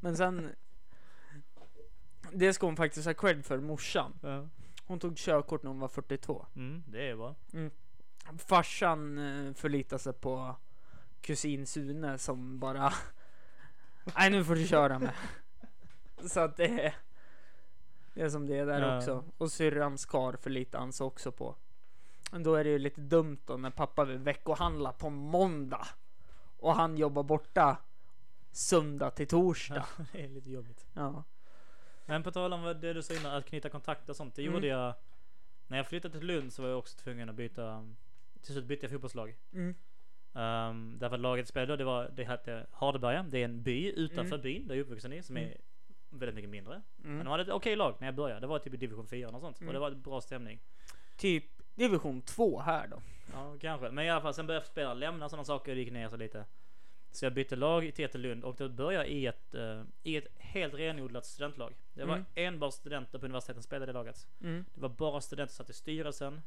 [0.00, 0.48] Men sen...
[2.32, 4.12] Det ska hon faktiskt ha cred för, morsan.
[4.22, 4.48] Ja.
[4.86, 6.46] Hon tog körkort när hon var 42.
[6.56, 7.34] Mm, det är bra.
[8.38, 10.56] Farsan eh, förlitade sig på
[11.20, 12.92] kusin Sune som bara...
[14.16, 15.12] Nej nu får du köra med.
[16.30, 16.94] Så att det är...
[18.14, 18.98] Det är som det är där Ja.
[18.98, 19.24] också.
[19.38, 21.56] Och syrrans kar förlitar han sig också på.
[22.32, 25.86] Men då är det ju lite dumt då när pappa vill veckohandla på måndag.
[26.58, 27.76] Och han jobbar borta
[28.52, 29.86] söndag till torsdag.
[29.98, 30.86] Ja, det är lite jobbigt.
[30.92, 31.24] Ja.
[32.06, 34.34] Men på tal om det du sa innan, att knyta kontakter och sånt.
[34.34, 34.54] Det Mm.
[34.54, 34.94] gjorde jag
[35.66, 37.88] när jag flyttade till Lund så var jag också tvungen att byta.
[38.42, 39.34] Till slut bytte jag fotbollslag.
[39.52, 39.74] Mm.
[40.34, 43.22] Um, därför att laget spelade det var, det hette Hardeberga.
[43.22, 44.40] Det är en by utanför Mm.
[44.42, 45.48] byn där jag är uppvuxen i som Mm.
[45.50, 45.56] är
[46.10, 46.82] väldigt mycket mindre.
[46.96, 47.24] Men Mm.
[47.24, 48.40] de hade ett okej lag när jag började.
[48.40, 49.60] Det var typ i division 4 och sånt.
[49.60, 49.68] Mm.
[49.68, 50.60] Och det var bra stämning.
[51.16, 51.44] Typ
[51.74, 53.02] division 2 här då.
[53.32, 53.90] Ja, kanske.
[53.90, 56.16] Men i alla fall, sen började jag spela, lämna sådana saker och gick ner så
[56.16, 56.44] lite.
[57.12, 60.16] Så jag bytte lag till ett Lund och då började jag i ett, eh, i
[60.16, 61.74] ett helt renodlat studentlag.
[61.94, 62.26] Det var Mm.
[62.34, 64.26] enbart studenter på universiteten som spelade i laget.
[64.40, 64.64] Mm.
[64.74, 66.42] Det var bara studenter som satt i styrelsen.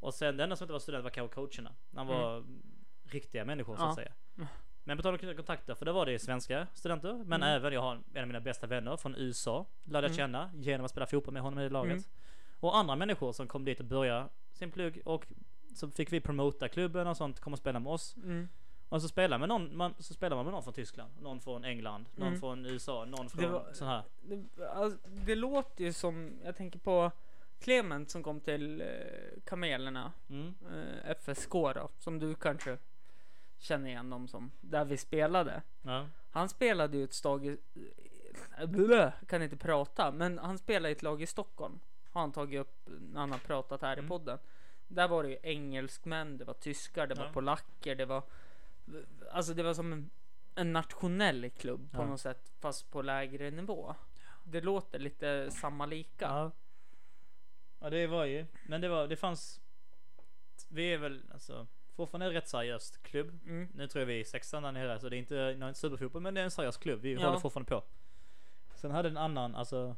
[0.00, 1.72] Och sen det enda som inte var student var kanske coacherna.
[1.90, 2.44] De var
[3.04, 4.08] riktiga människor så att Mm.
[4.36, 4.44] Ja.
[4.44, 4.48] säga.
[4.86, 7.12] Men på tal om kontakter, för det var det svenska studenter.
[7.14, 7.48] Men Mm.
[7.56, 9.66] även jag har en av mina bästa vänner från USA.
[9.84, 10.16] Lärde jag Mm.
[10.16, 11.92] känna genom att spela fotboll med honom i laget.
[11.92, 12.04] Mm.
[12.60, 15.26] Och andra människor som kom dit och började sin plugg och
[15.74, 18.16] så fick vi promota klubben och sånt, komma och spela med oss.
[18.94, 21.64] Och så spelar, med någon, man, så spelar man med någon från Tyskland, någon från
[21.64, 22.40] England, någon Mm.
[22.40, 24.02] från USA, någon Det från var- sån här.
[24.22, 27.10] Det, alltså, det låter ju som, jag tänker på
[27.60, 28.86] Clement som kom till eh,
[29.44, 30.54] Kamelerna, Mm.
[30.72, 32.78] eh, FSK då, som du kanske
[33.58, 35.62] känner igen dem som, där vi spelade.
[35.82, 36.06] Ja.
[36.30, 37.58] Han spelade ju ett stag i,
[38.58, 41.80] eh, blö, kan inte prata, men han spelade i ett lag i Stockholm.
[42.12, 44.04] Har han tagit upp när han har pratat här Mm.
[44.04, 44.38] i podden.
[44.88, 47.32] Där var det ju engelskmän, det var tyskar, det var Ja.
[47.32, 48.22] polacker, det var
[49.32, 50.10] Alltså det var som en,
[50.54, 52.06] en nationell klubb på Ja.
[52.06, 53.94] något sätt, fast på lägre nivå.
[54.44, 56.24] Det låter lite samma lika.
[56.24, 56.50] Ja.
[57.80, 59.60] Ja det var ju, men det var, det fanns
[60.68, 61.66] Vi är väl alltså
[61.96, 63.40] fortfarande rätt seriös klubb.
[63.46, 63.68] Mm.
[63.74, 66.34] Nu tror jag vi är sexan där nere så det är inte någon superfotboll men
[66.34, 67.00] det är en seriös klubb.
[67.00, 67.26] Vi Ja.
[67.26, 67.82] håller fortfarande på.
[68.74, 69.96] Sen hade en annan, alltså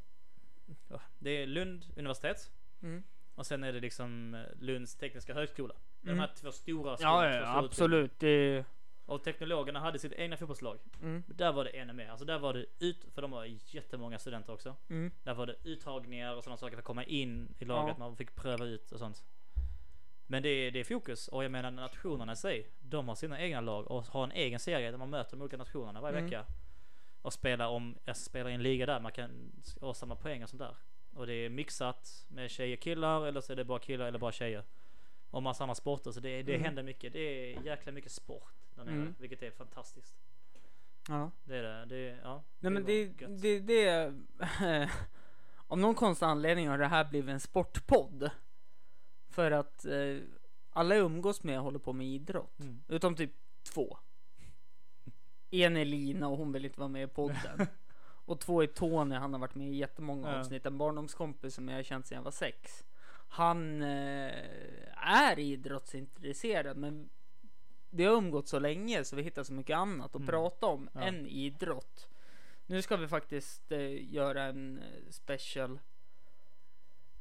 [0.89, 2.51] ja, Det är Lund universitet
[2.82, 3.03] Mm.
[3.34, 5.74] och sen är det liksom eh, Lunds tekniska högskola.
[6.03, 6.16] Mm.
[6.16, 8.18] De här två stora Ja, skolorna, ja, stora absolut.
[8.18, 8.64] Det,
[9.07, 10.78] Och teknologerna hade sitt egna fotbollslag.
[11.02, 12.09] mm, Där var det ännu mer.
[12.09, 13.44] Alltså där var det ut, för de var
[13.74, 14.76] jättemånga studenter också.
[14.88, 17.94] mm, Där var det uttagningar och sådana saker för att komma in i laget.
[17.98, 18.04] Ja.
[18.09, 19.24] Man fick pröva ut och sånt.
[20.26, 22.66] Men det är, det är fokus och jag menar nationerna i sig.
[22.80, 25.57] De har sina egna lag och har en egen serie där man möter de olika
[25.57, 26.24] nationerna varje Mm.
[26.30, 26.46] vecka.
[27.22, 30.48] Och spelar om, jag spelar i en liga där man kan ha samma poäng och
[30.48, 30.76] sånt där.
[31.14, 34.32] Och det är mixat med tjejer killar eller så är det bara killar eller bara
[34.32, 34.64] tjejer.
[35.30, 36.64] Och massa andra sporter så det, det Mm.
[36.64, 37.12] händer mycket.
[37.12, 37.18] Det
[37.54, 38.94] är jäkla mycket sport där nere.
[38.94, 39.14] Mm.
[39.18, 40.16] Vilket är fantastiskt.
[41.08, 41.30] Ja.
[41.44, 41.84] Det är det.
[41.86, 43.42] det är, ja, Nej men var det, gött.
[43.42, 44.14] det, det
[45.68, 48.30] Av någon konstig anledning har det här blivit en sportpodd.
[49.28, 50.16] För att eh,
[50.70, 52.60] alla jag umgås med håller på med idrott.
[52.60, 52.82] Mm.
[52.88, 53.32] Utom typ
[53.74, 53.98] två.
[55.50, 57.66] En är Lina och hon vill inte vara med i podden.
[58.24, 60.38] och två är Tony, han har varit med i jättemånga Ja.
[60.40, 60.66] avsnitt.
[60.66, 62.84] En barndomskompis som jag har känt sedan jag var sex.
[63.28, 64.32] Han eh,
[64.96, 67.08] är idrottsintresserad men
[67.91, 70.26] vi har umgått så länge så vi hittar så mycket annat att Mm.
[70.26, 71.01] prata om Ja.
[71.01, 72.09] än idrott.
[72.66, 75.78] Nu ska vi faktiskt eh, göra en eh, special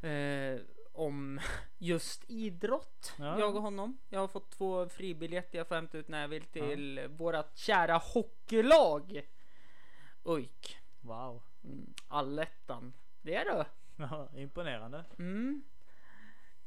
[0.02, 0.60] eh,
[0.92, 1.40] om
[1.78, 3.14] just idrott.
[3.20, 3.40] Ja.
[3.40, 3.98] Jag och honom.
[4.10, 7.98] Jag har fått två fribiljetter jag får hämta ut när jag vill till vårat kära
[7.98, 9.22] hockeylag.
[10.24, 10.78] UIK.
[11.02, 11.42] Wow.
[11.64, 12.94] Mm, Allettan.
[13.22, 13.66] Det är det.
[13.98, 15.06] Ja, imponerande.
[15.20, 15.62] Mm.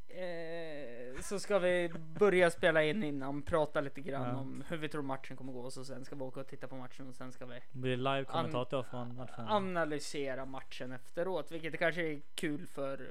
[0.09, 4.37] Eh, så ska vi börja spela in innan, prata lite grann Ja.
[4.37, 5.71] om hur vi tror matchen kommer gå.
[5.71, 8.83] Så sen ska vi åka och titta på matchen och sen ska vi blir live-kommentator
[8.83, 9.49] från matchen.
[9.49, 11.51] analysera matchen efteråt.
[11.53, 13.09] Vilket kanske är kul för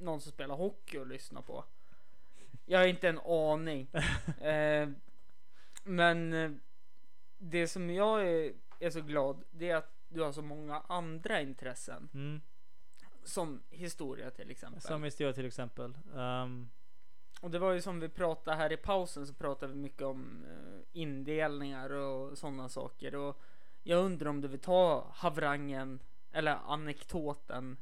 [0.00, 1.64] någon som spelar hockey att lyssna på.
[2.66, 3.88] Jag har inte en aning.
[4.40, 4.88] eh,
[5.84, 6.50] men eh,
[7.38, 11.40] det som jag är, är så glad det är att du har så många andra
[11.40, 12.08] intressen.
[12.14, 12.40] Mm.
[13.28, 14.80] Som historia till exempel.
[14.82, 15.98] Som historia till exempel.
[16.16, 16.68] Ehm,
[17.40, 20.44] Och det var ju som vi pratade här i pausen så pratade vi mycket om
[20.44, 23.14] eh, indelningar och sådana saker.
[23.14, 23.40] Och
[23.82, 26.00] jag undrar om du vill ta havrangen
[26.32, 27.76] eller anekdoten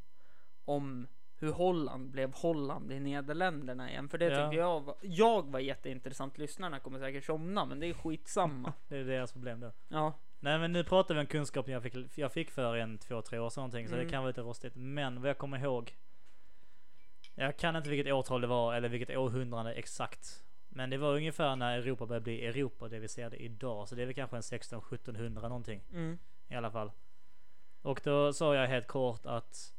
[0.65, 1.07] om
[1.39, 4.09] hur Holland blev Holland i Nederländerna igen.
[4.09, 4.51] För det Ja.
[4.51, 6.39] tycker jag var, jag var jätteintressant.
[6.39, 8.73] Lyssnarna kommer säkert somna men det är skitsamma.
[8.89, 9.73] det är deras problem då.
[9.89, 10.13] ja.
[10.41, 13.39] Nej men nu pratar vi om kunskapen jag fick, jag fick för en, två, tre
[13.39, 13.89] år sedan någonting.
[13.89, 14.07] Så Mm.
[14.07, 14.73] det kan vara lite rostigt.
[14.77, 15.95] Men vad jag kommer ihåg.
[17.35, 20.45] Jag kan inte vilket årtal det var eller vilket århundrade exakt.
[20.69, 23.89] Men det var ungefär när Europa började bli Europa, det vi ser det idag.
[23.89, 25.83] Så det är väl kanske en 16-1700 någonting.
[25.93, 26.19] Mm.
[26.49, 26.93] i alla fall.
[27.83, 29.73] Och då sa jag helt kort att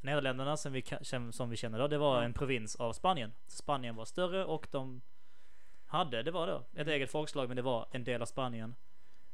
[0.00, 0.84] Nederländerna som vi,
[1.32, 2.22] som vi känner då, det var Ja.
[2.24, 3.32] en provins av Spanien.
[3.46, 5.00] Spanien var större och de
[5.86, 6.88] hade, det var då, ett Mm.
[6.88, 8.74] eget folkslag men det var en del av Spanien.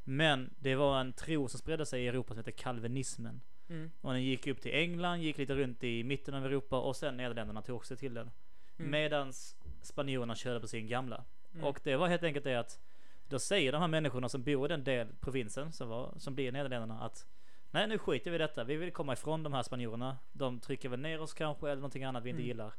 [0.05, 3.41] Men det var en tro som spredde sig i Europa som heter kalvinismen.
[3.69, 3.91] Mm.
[4.01, 7.17] Och den gick upp till England, gick lite runt i mitten av Europa och sen
[7.17, 8.31] Nederländerna tog också till den.
[8.79, 8.91] Mm.
[8.91, 11.25] Medans spanjorerna körde på sin gamla.
[11.55, 11.65] Mm.
[11.65, 12.81] Och det var helt enkelt det att
[13.29, 16.53] då säger de här människorna som bor i den del provinsen som, var, som blir
[16.53, 17.27] Nederländerna att
[17.71, 20.19] Nej nu skiter vi i detta, vi vill komma ifrån de här spanjorerna.
[20.33, 22.49] De trycker väl ner oss kanske eller någonting annat vi inte Mm.
[22.49, 22.73] gillar.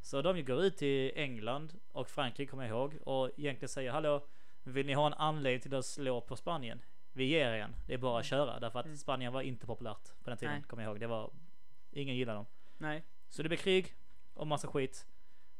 [0.00, 4.26] Så de går ut till England och Frankrike kommer jag ihåg och egentligen säger hallå
[4.72, 6.82] Vill ni ha en anledning till att slå på Spanien?
[7.12, 8.96] Vi ger er en, det är bara att köra därför att Mm.
[8.96, 11.00] Spanien var inte populärt på den tiden kommer jag ihåg.
[11.00, 11.30] Det var
[11.90, 12.46] Ingen gillade dem.
[12.78, 13.02] Nej.
[13.28, 13.94] Så det blev krig
[14.34, 15.06] och massa skit.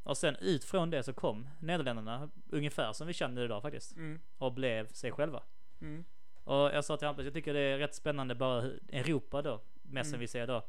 [0.02, 3.96] Och sen ut från det så kom Nederländerna ungefär som vi känner idag faktiskt.
[3.96, 4.20] Mm.
[4.38, 5.42] Och blev sig själva.
[5.80, 6.04] Mm.
[6.44, 10.10] Och jag sa till Hampus, jag tycker det är rätt spännande bara Europa då, mest
[10.10, 10.20] som Mm.
[10.20, 10.66] vi ser då.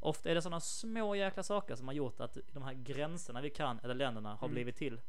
[0.00, 3.50] Ofta är det sådana små jäkla saker som har gjort att de här gränserna vi
[3.50, 4.54] kan, eller länderna, har Mm.
[4.54, 5.00] blivit till.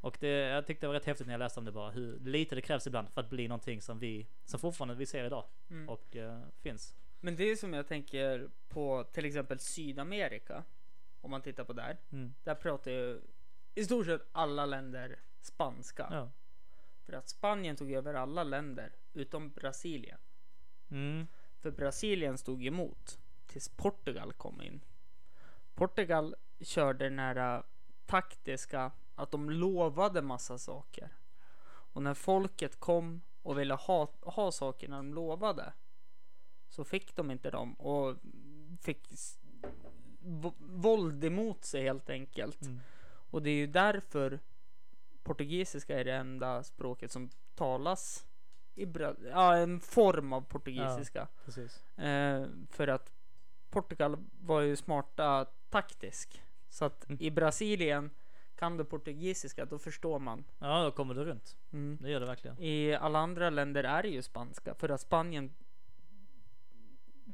[0.00, 2.18] Och det, jag tyckte det var rätt häftigt när jag läste om det bara, hur
[2.18, 5.44] lite det krävs ibland för att bli någonting som vi, som fortfarande vi ser idag.
[5.70, 5.88] Mm.
[5.88, 6.96] Och eh, finns.
[7.20, 10.64] Men det är som jag tänker på till exempel Sydamerika.
[11.20, 11.98] Om man tittar på där.
[12.12, 12.34] Mm.
[12.44, 13.20] Där pratar ju
[13.74, 16.08] i stort sett alla länder spanska.
[16.10, 16.30] Ja.
[17.06, 20.18] För att Spanien tog över alla länder utom Brasilien.
[20.90, 21.26] Mm.
[21.60, 24.80] För Brasilien stod emot tills Portugal kom in.
[25.74, 27.62] Portugal körde den här äh,
[28.10, 31.16] taktiska att de lovade massa saker.
[31.92, 35.72] Och när folket kom och ville ha, ha sakerna de lovade
[36.68, 38.16] så fick de inte dem och
[38.80, 39.08] fick
[40.58, 42.62] våld emot sig helt enkelt.
[42.62, 42.80] Mm.
[43.30, 44.40] Och det är ju därför
[45.22, 48.26] portugisiska är det enda språket som talas
[48.74, 51.28] i Bra- ja, en form av portugisiska.
[51.44, 51.98] Precis.
[51.98, 53.12] Eh, för att
[53.70, 56.42] Portugal var ju smarta taktisk.
[56.70, 57.18] Så att Mm.
[57.22, 58.10] i Brasilien
[58.56, 60.44] kan du portugisiska, då förstår man.
[60.58, 61.56] Ja, då kommer du runt.
[61.72, 61.98] Mm.
[62.00, 62.56] Det gör det verkligen.
[62.62, 65.50] I alla andra länder är det ju spanska för att Spanien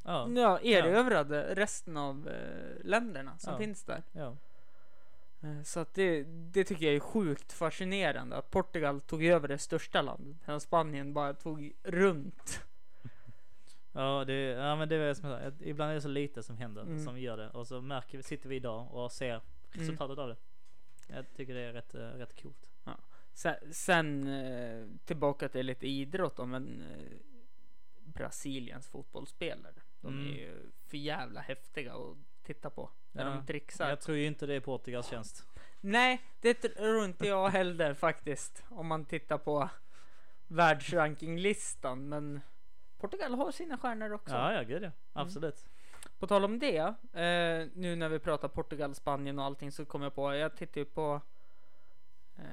[0.04, 0.28] Ja.
[0.28, 3.58] ja, erövrade resten av eh, länderna som Ja.
[3.58, 4.02] finns där.
[4.12, 4.36] ja.
[5.42, 9.58] Eh, Så att det, det tycker jag är sjukt fascinerande att Portugal tog över det
[9.58, 12.60] största landet medan Spanien bara tog runt.
[13.96, 16.56] Ja, det, ja men det är som jag sa, ibland är det så lite som
[16.56, 16.98] händer Mm.
[17.04, 19.40] som gör det och så märker vi, sitter vi idag och ser
[19.70, 20.36] resultatet av det.
[21.08, 22.70] Jag tycker det är rätt, eh, rätt coolt.
[23.32, 26.82] Sen, sen eh, tillbaka till lite idrott om en
[28.04, 29.74] Brasiliens fotbollsspelare.
[30.00, 30.32] De är Mm.
[30.34, 32.90] ju för jävla häftiga att titta på.
[33.12, 33.88] Där Ja, de trixar.
[33.88, 35.46] Jag tror ju inte det är Portugals tjänst.
[35.80, 38.64] Nej, det tror inte jag heller faktiskt.
[38.68, 39.68] Om man tittar på
[40.48, 42.08] världsrankinglistan.
[42.08, 42.40] Men
[42.98, 44.34] Portugal har sina stjärnor också.
[44.34, 44.90] Ja, ja, gud ja.
[45.12, 45.68] Absolut.
[46.18, 46.76] På tal om det,
[47.12, 50.80] eh, nu när vi pratar Portugal, Spanien och allting så kom jag på, jag tittar
[50.80, 51.20] ju på
[52.36, 52.44] eh,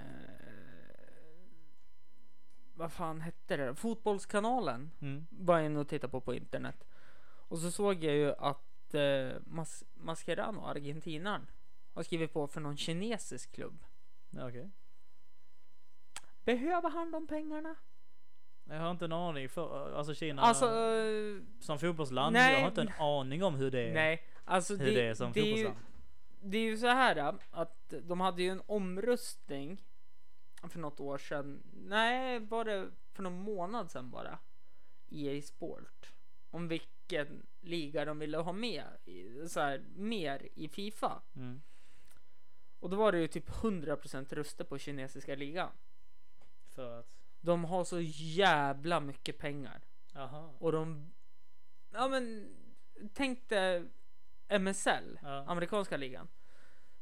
[2.75, 3.75] vad fan hette det?
[3.75, 5.27] Fotbollskanalen Mm.
[5.29, 6.83] var jag inne och tittade på på internet.
[7.25, 11.47] Och så såg jag ju att eh, Mas- Mascherano, argentinaren,
[11.93, 13.83] har skrivit på för någon kinesisk klubb.
[14.39, 14.69] Okej.
[16.45, 17.75] Behöver han de pengarna?
[18.73, 22.33] Jag har inte en aning för, alltså Kina Alltså, eh, som fotbollsland.
[22.33, 22.53] nej.
[22.53, 23.93] Jag har inte en aning om hur det är.
[23.93, 25.85] nej, alltså Hur det, det är som det är ju, fotbollsland.
[26.41, 29.83] det är ju så här äh, att de hade ju en omröstning
[30.69, 31.63] för något år sedan.
[31.73, 34.39] Nej, var det för någon månad sedan bara?
[35.09, 36.11] EA Sport.
[36.51, 38.83] Om vilken liga de ville ha med,
[39.47, 41.21] så här, mer i Fifa.
[41.35, 41.61] Mm.
[42.79, 45.69] Och då var det ju typ 100% röster på kinesiska ligan.
[46.75, 49.81] För att, De har så jävla mycket pengar.
[50.13, 50.49] jaha.
[50.59, 51.11] Och de,
[51.91, 52.53] ja men
[53.13, 53.83] tänk dig
[54.59, 55.43] MSL, Ja.
[55.47, 56.27] amerikanska ligan.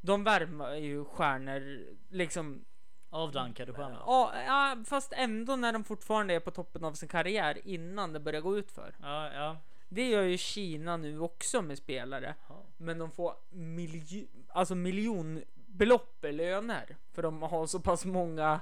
[0.01, 2.65] De värvar ju stjärnor liksom.
[3.09, 4.03] Avdankade stjärnor.
[4.05, 8.19] Ja, ja, fast ändå när de fortfarande är på toppen av sin karriär innan det
[8.19, 8.95] börjar gå ut för.
[9.01, 9.57] Ja, ja.
[9.89, 12.35] Det gör ju Kina nu också med spelare.
[12.49, 12.59] Jaha.
[12.77, 16.97] Men de får miljo, alltså miljonbelopp i löner.
[17.11, 18.59] För de har så pass många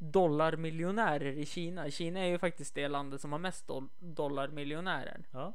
[0.00, 1.90] dollarmiljonärer i Kina.
[1.90, 5.24] Kina är ju faktiskt det landet som har mest doll- dollarmiljonärer.
[5.30, 5.54] Ja.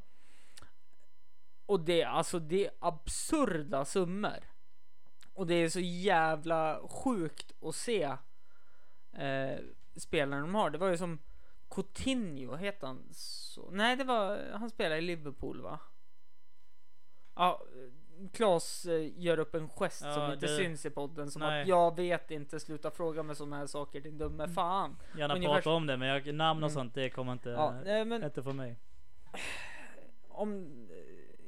[1.65, 4.39] Och det, alltså det är absurda summor.
[5.33, 8.03] Och det är så jävla sjukt att se
[9.13, 9.59] eh,
[9.95, 10.69] spelarna de har.
[10.69, 11.19] Det var ju som
[11.69, 13.69] Coutinho, heter han så?
[13.71, 15.79] Nej, det var, han spelar i Liverpool va?
[17.35, 17.63] Ja,
[18.33, 21.61] Klas eh, gör upp en gest Ja, som inte det- syns i podden som Nej.
[21.61, 24.97] att jag vet inte, sluta fråga mig sådana här saker din dumme fan.
[25.17, 26.73] Gärna Ungefär prata om det men jag, namn och Mm.
[26.73, 27.71] sånt det kommer inte, Ja,
[28.05, 28.75] men inte för mig.
[30.29, 30.69] om,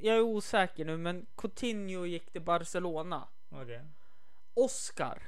[0.01, 3.27] jag är osäker nu men Coutinho gick till Barcelona.
[3.49, 3.81] Okej.
[4.53, 5.21] Oscar,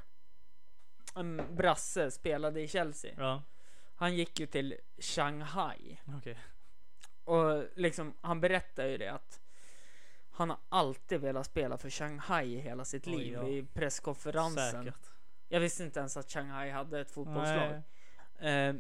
[1.16, 3.14] en brasse, spelade i Chelsea.
[3.18, 3.42] Ja,
[3.96, 6.38] Han gick ju till Shanghai okej.
[7.24, 9.40] och liksom han berättar ju det att
[10.40, 13.48] han har alltid velat spela för Shanghai hela sitt Oj, liv ja.
[13.48, 14.86] i presskonferensen.
[14.86, 15.12] Säkert.
[15.48, 17.82] Jag visste inte ens att Shanghai hade ett fotbollslag.
[18.40, 18.76] Eh,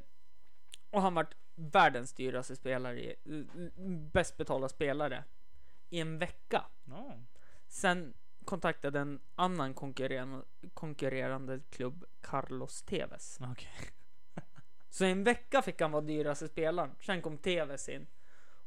[0.89, 3.15] och han vart världens dyraste spelare,
[4.11, 5.23] bäst betalda spelare
[5.89, 6.65] i en vecka.
[6.85, 7.13] Ja.
[7.67, 8.13] Sen
[8.45, 13.39] kontaktade en annan konkurrerande, konkurrerande klubb Carlos Tevez.
[13.51, 13.89] Okej.
[14.89, 16.95] Så i en vecka fick han vara dyraste spelaren.
[16.99, 18.07] Sen kom Tevez in.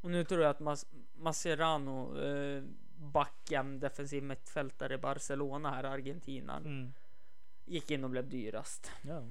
[0.01, 2.63] Och nu tror jag att Mas Mascherano, eh,
[3.03, 6.93] backen, defensiv mittfältare i Barcelona här, argentinaren, Mm.
[7.65, 8.91] gick in och blev dyrast.
[9.03, 9.23] Ja.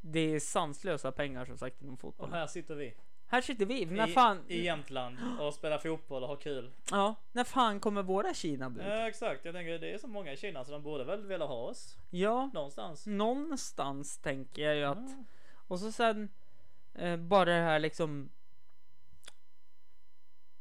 [0.00, 2.28] Det är sanslösa pengar som sagt inom fotboll.
[2.30, 2.94] Och här sitter vi.
[3.26, 3.86] Här sitter vi.
[3.86, 6.72] När I, fan, I Jämtland och spelar fotboll och har kul.
[6.90, 8.84] ja, när fan kommer våra Kina-bud?
[8.86, 11.46] Ja, exakt, jag tänker det är så många i Kina så de borde väl vilja
[11.46, 13.06] ha oss Ja, någonstans.
[13.06, 14.98] någonstans tänker jag ju att.
[15.10, 15.24] Ja.
[15.68, 16.28] Och så sen
[16.94, 18.30] eh, bara det här liksom.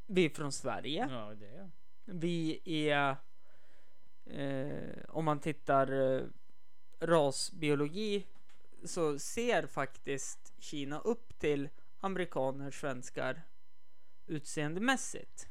[0.05, 1.07] Vi är från Sverige.
[1.11, 1.69] Ja, det är
[2.05, 3.15] Vi är.
[4.25, 6.21] Eh, om man tittar eh,
[6.99, 8.27] rasbiologi
[8.83, 13.41] så ser faktiskt Kina upp till amerikaner, svenskar
[14.25, 15.47] utseendemässigt.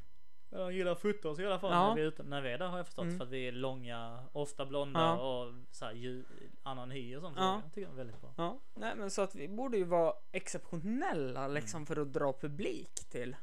[0.49, 0.91] De gillar
[1.25, 1.87] oss i alla fall Ja.
[1.89, 3.17] när, vi är ute, när vi är där har jag förstått Mm.
[3.17, 5.41] för att vi är långa, ofta blonda Ja.
[5.43, 6.23] och så här,
[6.63, 7.37] annan hy och sånt.
[7.39, 7.61] Ja.
[7.63, 8.33] Jag tycker det är väldigt bra.
[8.37, 12.93] Ja, nej men så att vi borde ju vara exceptionella liksom för att dra publik
[13.09, 13.35] till.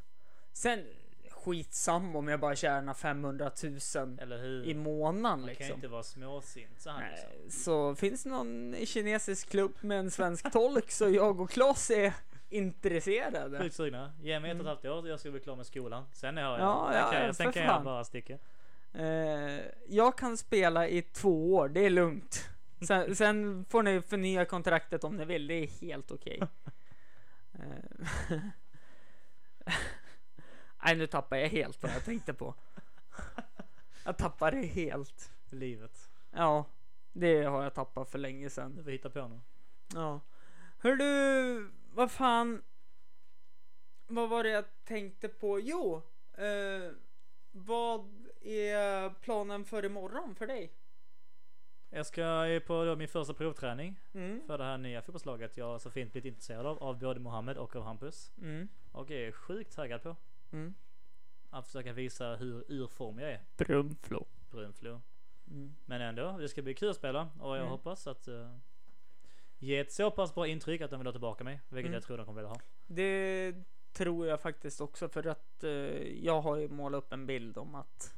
[0.53, 0.87] Sen
[1.45, 4.65] skitsam om jag bara tjänar 500 000 Eller hur?
[4.65, 5.75] i månaden Man kan ju liksom.
[5.75, 7.63] inte vara småsint så liksom.
[7.65, 12.13] Så finns det någon kinesisk klubb med en svensk tolk så jag och Klas är
[12.49, 13.59] intresserade.
[13.59, 14.13] Sjukt sugna.
[14.23, 16.05] Ge mig ett och ett halvt år jag ska bli klar med skolan.
[16.13, 16.67] Sen är jag, Mm.
[16.67, 18.39] Ja, sen ja, kan, ja, jag, sen kan jag bara sticka.
[18.95, 22.49] Eh, jag kan spela i två år, det är lugnt.
[22.87, 26.41] Sen, sen får ni förnya kontraktet om ni vill, det är helt okej.
[27.55, 28.39] Eh,
[30.85, 32.55] Nej, nu tappar jag helt vad jag tänkte på.
[34.05, 35.31] Jag tappar det helt.
[35.51, 36.11] Livet.
[36.31, 36.65] Ja,
[37.13, 38.77] det har jag tappat för länge sedan.
[38.77, 39.41] Du får hitta på nu.
[39.95, 40.21] Ja.
[40.79, 42.63] Hör du, vad fan.
[44.07, 45.61] Vad var det jag tänkte på?
[45.61, 46.03] Jo,
[46.33, 46.91] eh,
[47.53, 50.73] vad är planen för imorgon för dig?
[51.91, 54.43] Jag ska på då min första provträning Mm.
[54.47, 56.83] för det här nya fotbollslaget jag så fint blivit intresserad av.
[56.83, 58.33] Av både Mohammed och av Hampus.
[58.43, 58.69] Mm.
[58.93, 60.17] Och är sjukt taggad på.
[60.53, 60.75] Mm.
[61.51, 63.41] att försöka visa hur ur form jag är.
[63.57, 64.27] Brunflo.
[64.51, 65.01] Brunflo.
[65.51, 65.75] Mm.
[65.85, 67.69] Men ändå, det ska bli kul att spela och jag Mm.
[67.71, 68.57] hoppas att uh,
[69.59, 71.61] ge ett så pass bra intryck att de vill ha tillbaka mig.
[71.69, 71.93] Vilket Mm.
[71.95, 72.61] jag tror de kommer vilja ha.
[72.87, 73.55] Det
[73.93, 75.71] tror jag faktiskt också för att eh,
[76.25, 78.15] jag har ju målat upp en bild om att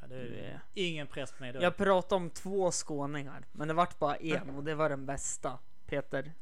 [0.00, 1.62] Ja, det är Det- ingen press på mig då.
[1.62, 5.58] jag pratade om två skåningar, men det vart bara en och det var den bästa.
[5.86, 6.32] Peter,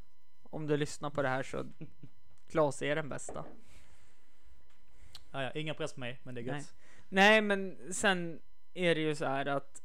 [0.43, 1.65] om du lyssnar på det här så
[2.49, 3.45] Klas är den bästa.
[5.37, 6.55] Ja, ja, ingen press på mig, men det är gött.
[6.55, 6.65] Nej.
[7.09, 8.41] Nej, men sen
[8.75, 9.83] är det ju så här att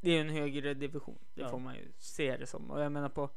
[0.00, 1.18] det är en högre division.
[1.34, 1.48] Det Ja.
[1.48, 2.70] får man ju se det som.
[2.70, 3.30] Och jag menar på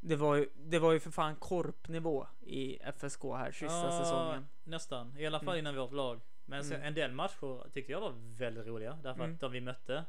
[0.00, 4.48] det var ju, det var ju för fan korpnivå i FSK här sista Ja, säsongen.
[4.64, 5.58] Nästan, i alla fall Mm.
[5.58, 6.20] innan vårt lag.
[6.44, 6.86] Men sen, Mm.
[6.88, 8.98] en del matcher tyckte jag var väldigt roliga.
[9.02, 9.34] Därför Mm.
[9.34, 10.04] att de vi mötte,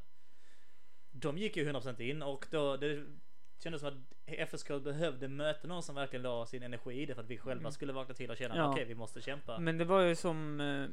[1.11, 3.05] de gick ju 100% in och då det
[3.59, 7.21] kändes som att FSK behövde möta någon som verkligen la sin energi i det för
[7.21, 7.71] att vi själva Mm.
[7.71, 8.71] skulle vakna till och känna Ja.
[8.71, 9.59] okej vi måste kämpa.
[9.59, 10.87] Men det var ju som eh,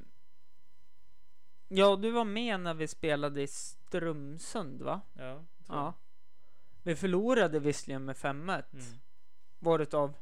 [1.68, 5.00] Ja, du var med när vi spelade i Strömsund va?
[5.12, 5.94] Ja, Ja.
[6.82, 8.64] Vi förlorade visserligen med 5-1.
[8.70, 8.80] jag.
[8.80, 8.92] Mm.
[9.58, 10.14] Varit av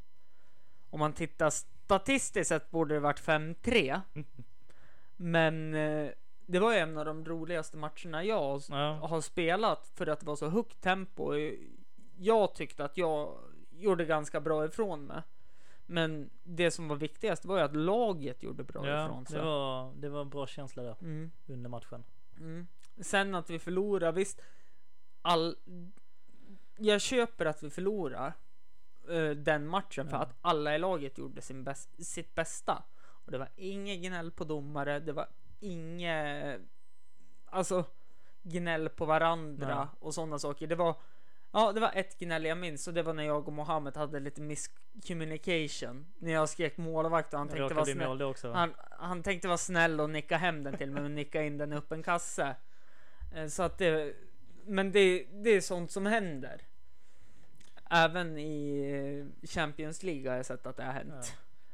[0.89, 4.01] Om man tittar statistiskt sett borde det varit 5-3.
[5.17, 6.11] Men eh,
[6.45, 9.07] det var ju en av de roligaste matcherna jag har- Ja.
[9.07, 11.33] har spelat för att det var så högt tempo.
[12.21, 13.37] Jag tyckte att jag
[13.71, 15.21] gjorde ganska bra ifrån mig.
[15.85, 19.37] Men det som var viktigast var ju att laget gjorde bra ja, ifrån sig.
[19.39, 22.03] det var, det var en bra känsla där Mm, under matchen.
[22.37, 22.67] mm.
[23.01, 24.41] Sen att vi förlorar, visst.
[25.21, 25.55] All...
[26.77, 28.33] Jag köper att vi förlorar
[29.09, 30.21] eh, den matchen för Ja.
[30.23, 32.83] att alla i laget gjorde sin bäst, sitt bästa.
[33.25, 35.27] Och det var inget gnäll på domare, det var
[35.59, 36.61] inget
[37.45, 37.85] alltså
[38.43, 39.87] gnäll på varandra Ja.
[39.99, 40.67] och sådana saker.
[40.67, 40.95] Det var
[41.51, 44.19] Ja, det var ett gnäll jag minns och det var när jag och Mohammed hade
[44.19, 46.05] lite miscommunication.
[46.19, 48.21] När jag skrek målvakt och han tänkte vara snäll.
[48.21, 48.49] också.
[48.49, 48.55] va?
[48.55, 51.73] Han, han tänkte vara snäll och nicka hem den till mig men nicka in den
[51.73, 52.55] i öppen kasse.
[53.35, 54.15] Eh, Så att det,
[54.65, 56.61] men det, det är sånt som händer.
[57.89, 58.81] Även i
[59.41, 61.13] eh, Champions League har jag sett att det har hänt.
[61.13, 61.23] Ja.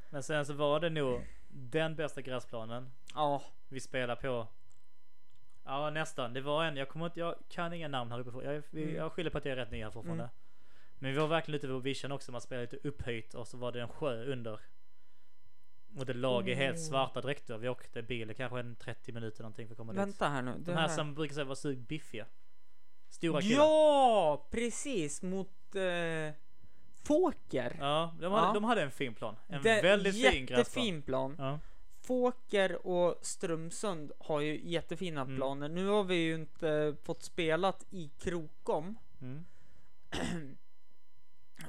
[0.10, 4.48] Men sen så var det nog den bästa gräsplanen Ja, vi spelar på.
[5.66, 6.34] Ja nästan.
[6.34, 8.46] Det var en, jag kommer inte, jag kan inga namn här uppe.
[8.46, 8.96] Jag, Mm.
[8.96, 10.24] jag skyller på att jag är rätt ny här fortfarande.
[10.24, 10.36] Mm.
[11.00, 12.32] Men vi var verkligen ute på vision också.
[12.32, 14.60] Man spelade lite upphöjt och så var det en sjö under.
[15.98, 16.84] Och det lag i helt Oh.
[16.84, 17.58] svarta dräkter.
[17.58, 20.00] Vi åkte bil kanske en 30 minuter någonting för att komma dit.
[20.02, 20.54] vänta här nu.
[20.60, 20.88] De här här.
[20.88, 22.26] som brukar säga var så biffiga.
[23.10, 23.56] Stora killar.
[23.64, 26.34] Ja, precis mot eh,
[27.04, 27.76] Fåker.
[27.80, 28.54] Ja, de hade, Ja.
[28.54, 29.36] de hade en fin plan.
[29.48, 30.60] En Det- väldigt fin gräsplan.
[30.60, 31.36] Jättefin plan.
[31.40, 31.60] Ja.
[32.06, 35.36] Fåker och Strömsund har ju jättefina Mm.
[35.36, 35.70] planer.
[35.70, 38.98] Nu har vi ju inte fått spelat i Krokom.
[39.22, 39.46] Mm.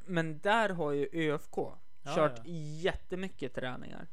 [0.05, 1.57] Men där har ju ÖFK
[2.03, 2.43] Ja, kört ja.
[2.81, 4.07] jättemycket träningar.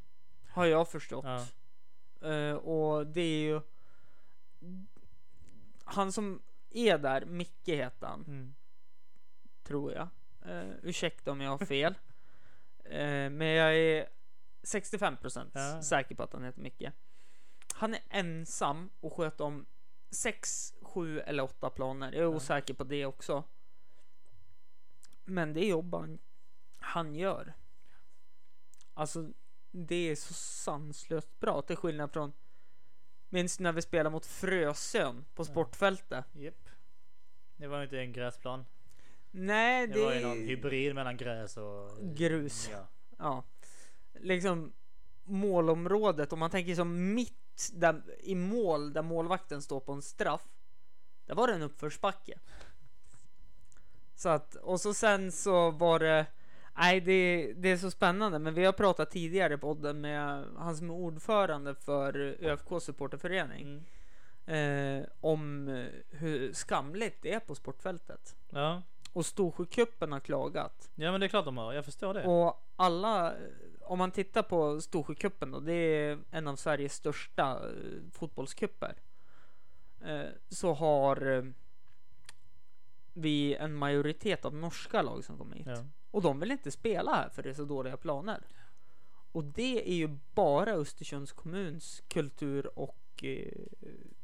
[0.48, 1.24] Har jag förstått.
[1.24, 1.46] Ja.
[2.30, 3.60] Eh, och det är ju
[5.84, 8.54] han som är där, Micke heter han, Mm.
[9.62, 10.08] tror jag.
[10.46, 11.94] Uh, ursäkta om jag har fel.
[12.84, 14.08] Eh, men jag är
[14.64, 15.82] 65% Ja.
[15.82, 16.82] säker på att han heter Micke.
[17.74, 19.66] Han är ensam och sköter om
[20.10, 22.06] 6, 7 eller 8 planer.
[22.12, 22.28] Jag är Ja.
[22.28, 23.44] osäker på det också.
[25.24, 26.18] Men det jobb han,
[26.78, 27.52] han gör.
[28.94, 29.30] Alltså,
[29.70, 31.62] det är så sanslöst bra.
[31.62, 32.32] Till skillnad från
[33.28, 36.24] Minns när vi spelade mot Frösön på sportfältet?
[36.32, 36.68] Japp.
[37.56, 38.66] Det var inte en gräsplan.
[39.30, 42.68] Nej, Det, det, var ju någon hybrid mellan gräs och Grus.
[42.72, 42.86] Ja.
[43.18, 43.44] Ja.
[44.20, 44.72] Liksom
[45.24, 50.42] målområdet, om man tänker som mitt där, i mål där målvakten står på en straff.
[51.26, 52.38] Där var det en uppförsbacke.
[54.14, 56.26] Så att, och så sen så var det
[56.76, 60.76] Nej, det, det är så spännande, men vi har pratat tidigare i podden med han
[60.76, 63.82] som är ordförande för ÖFK supporterförening
[64.46, 65.00] Mm.
[65.02, 65.68] eh, om
[66.10, 68.36] hur skamligt det är på sportfältet.
[68.50, 68.82] ja.
[69.12, 70.90] Och Storsjöcupen har klagat.
[70.94, 71.72] Ja men det är klart de har.
[71.72, 72.24] Jag förstår det.
[72.24, 73.34] Och alla,
[73.84, 77.74] om man tittar på Storsjöcupen då, det är en av Sveriges största eh,
[78.12, 78.94] fotbollscuper.
[80.04, 81.44] Eh, så har eh,
[83.12, 85.66] vi en majoritet av norska lag som kommer hit.
[85.66, 85.84] Ja.
[86.10, 88.42] Och de vill inte spela här för det är så dåliga planer.
[89.32, 93.52] Och det är ju bara Östersunds kommuns kultur och eh,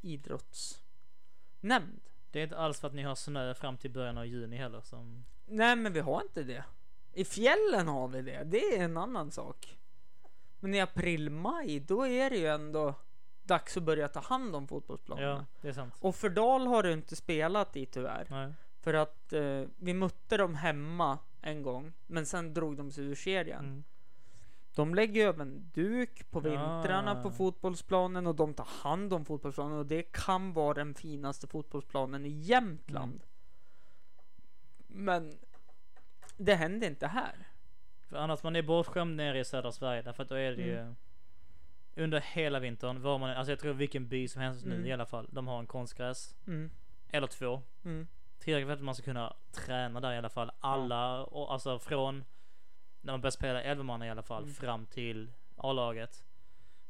[0.00, 2.00] idrottsnämnd.
[2.30, 4.80] Det är inte alls för att ni har snö fram till början av juni heller
[4.80, 5.24] som...
[5.46, 6.64] Nej, men vi har inte det.
[7.12, 8.44] I fjällen har vi det.
[8.44, 9.78] Det är en annan sak.
[10.60, 12.94] Men i april, maj, då är det ju ändå
[13.42, 15.28] dags att börja ta hand om fotbollsplanerna.
[15.28, 15.94] Ja, det är sant.
[16.00, 18.26] Och Fördal har du inte spelat i tyvärr.
[18.30, 18.52] Nej.
[18.80, 23.14] För att eh, vi mötte dem hemma en gång, men sen drog de sig ur
[23.14, 23.64] serien.
[23.64, 23.84] Mm.
[24.74, 27.32] De lägger även duk på vintrarna på Ah.
[27.32, 32.28] fotbollsplanen och de tar hand om fotbollsplanen och det kan vara den finaste fotbollsplanen i
[32.28, 33.22] Jämtland.
[34.88, 35.04] Mm.
[35.04, 35.38] Men
[36.44, 37.34] det händer inte här.
[38.08, 40.78] För annars man är bortskämd nere i södra Sverige därför att då är det ju
[40.78, 40.96] Mm.
[41.96, 44.86] under hela vintern var man, alltså jag tror vilken by som helst nu Mm.
[44.86, 46.70] i alla fall, de har en konstgräs Mm.
[47.08, 47.62] eller två.
[47.84, 48.08] Mm.
[48.38, 50.50] Tillräckligt för att man ska kunna träna där i alla fall.
[50.60, 52.24] Alla, och alltså från
[53.00, 54.54] när man börjar spela 11 man i alla fall Mm.
[54.54, 56.24] fram till A-laget.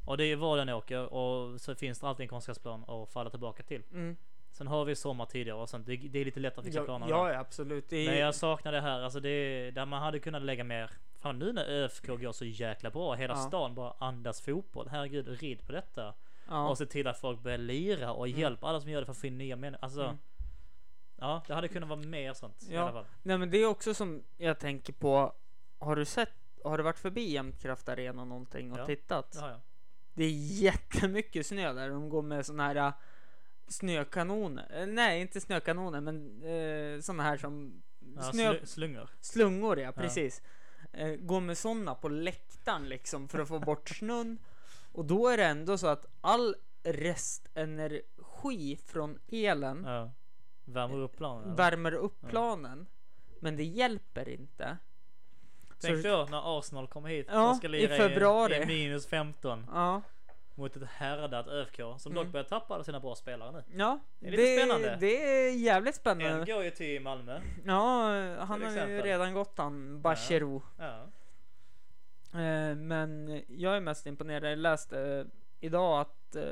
[0.05, 3.29] Och det är var den åker och så finns det alltid en konstgräsplan att falla
[3.29, 3.83] tillbaka till.
[4.51, 4.57] Mm.
[4.57, 5.85] Sen har vi sommar tidigare och sånt.
[5.87, 7.89] Det, det är lite lättare att fixa Ja, planer ja, absolut.
[7.89, 10.91] Det Men jag saknar det här, alltså det är, där man hade kunnat lägga mer.
[11.19, 13.37] Fan nu när ÖFK går så jäkla bra, hela Ja.
[13.47, 14.87] stan bara andas fotboll.
[14.91, 16.13] Herregud, rid på detta.
[16.47, 16.69] ja.
[16.69, 19.17] Och se till att folk börjar lira och hjälpa alla som gör det för att
[19.17, 19.83] få in nya människor.
[19.83, 20.17] Alltså, Mm.
[21.19, 22.81] ja det hade kunnat vara mer sånt i Ja.
[22.81, 23.05] alla fall.
[23.23, 25.33] Nej men det är också som jag tänker på.
[25.79, 26.33] Har du sett,
[26.63, 28.85] har du varit förbi Jämtkraft Arena någonting och Ja.
[28.85, 29.31] tittat?
[29.31, 29.59] Det har jag.
[30.13, 30.31] Det är
[30.63, 31.89] jättemycket snö där.
[31.89, 32.93] De går med såna här
[33.71, 34.81] snökanoner.
[34.81, 37.81] Eh, Nej, inte snökanoner, men eh, såna här som
[38.15, 39.09] Ja, snö, slu- slungor.
[39.21, 39.79] slungor.
[39.79, 40.41] Ja, precis.
[40.93, 44.37] Eh, går med såna på läktaren liksom för att få bort snön.
[44.91, 50.11] Och då är det ändå så att all restenergi från elen Ja.
[50.65, 51.43] Värmer upp planen.
[51.45, 51.55] eller?
[51.57, 52.87] värmer upp planen.
[53.39, 54.77] Men det hjälper inte.
[55.81, 58.55] Tänk så- då när Arsenal kommer hit Ja, och ska i lira februari.
[58.55, 60.01] i, i minus 15 Ja,
[60.55, 62.31] mot ett härdat ÖFK som dock Mm.
[62.31, 63.63] börjar tappa sina bra spelare nu.
[63.77, 63.99] ja.
[64.19, 64.97] Det är lite spännande.
[64.99, 66.45] Det är jävligt En spännande.
[66.53, 67.41] går ju till Malmö.
[67.65, 67.75] Ja,
[68.39, 70.61] han har ju redan gått han, Bachirou.
[70.77, 71.07] Ja.
[72.39, 74.51] Eh, men jag är mest imponerad.
[74.51, 75.25] Jag läste eh,
[75.59, 76.43] idag att eh,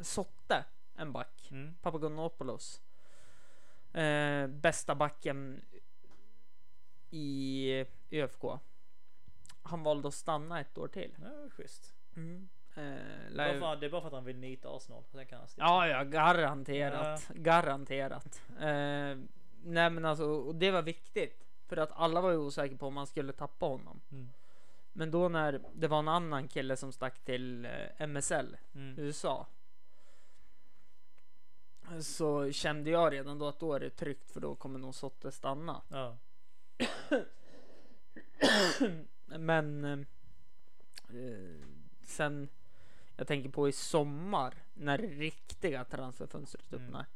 [0.00, 0.64] Sotte,
[0.96, 1.74] en back, Mm.
[1.82, 2.80] Papagonopoulos,
[3.92, 5.60] eh, bästa backen
[7.10, 8.44] i ÖFK.
[9.62, 11.14] Han valde att stanna ett år till.
[11.22, 11.94] Ja, schysst.
[12.16, 12.48] Mm.
[12.74, 15.04] Eh, Bara för, det är bara för att han vill nita Arsenal.
[15.04, 15.64] Sen kan han sticka.
[15.66, 17.28] Ja, ja, garanterat.
[17.34, 18.40] Garanterat.
[18.60, 19.16] Eh,
[19.64, 22.94] nej, men alltså, och det var viktigt för att alla var ju osäkra på om
[22.94, 24.00] man skulle tappa honom.
[24.12, 24.28] Mm.
[24.92, 28.98] Men då när det var en annan kille som stack till eh, MSL Mm.
[28.98, 29.46] USA.
[32.00, 35.32] Så kände jag redan då att då är det tryggt för då kommer nog Sotte
[35.32, 35.82] stanna.
[35.88, 36.16] Ja.
[39.38, 39.98] Men eh,
[41.18, 41.66] eh,
[42.12, 42.48] sen
[43.16, 46.84] jag tänker på i sommar när det riktiga transferfönstret Mm.
[46.84, 47.06] öppnar.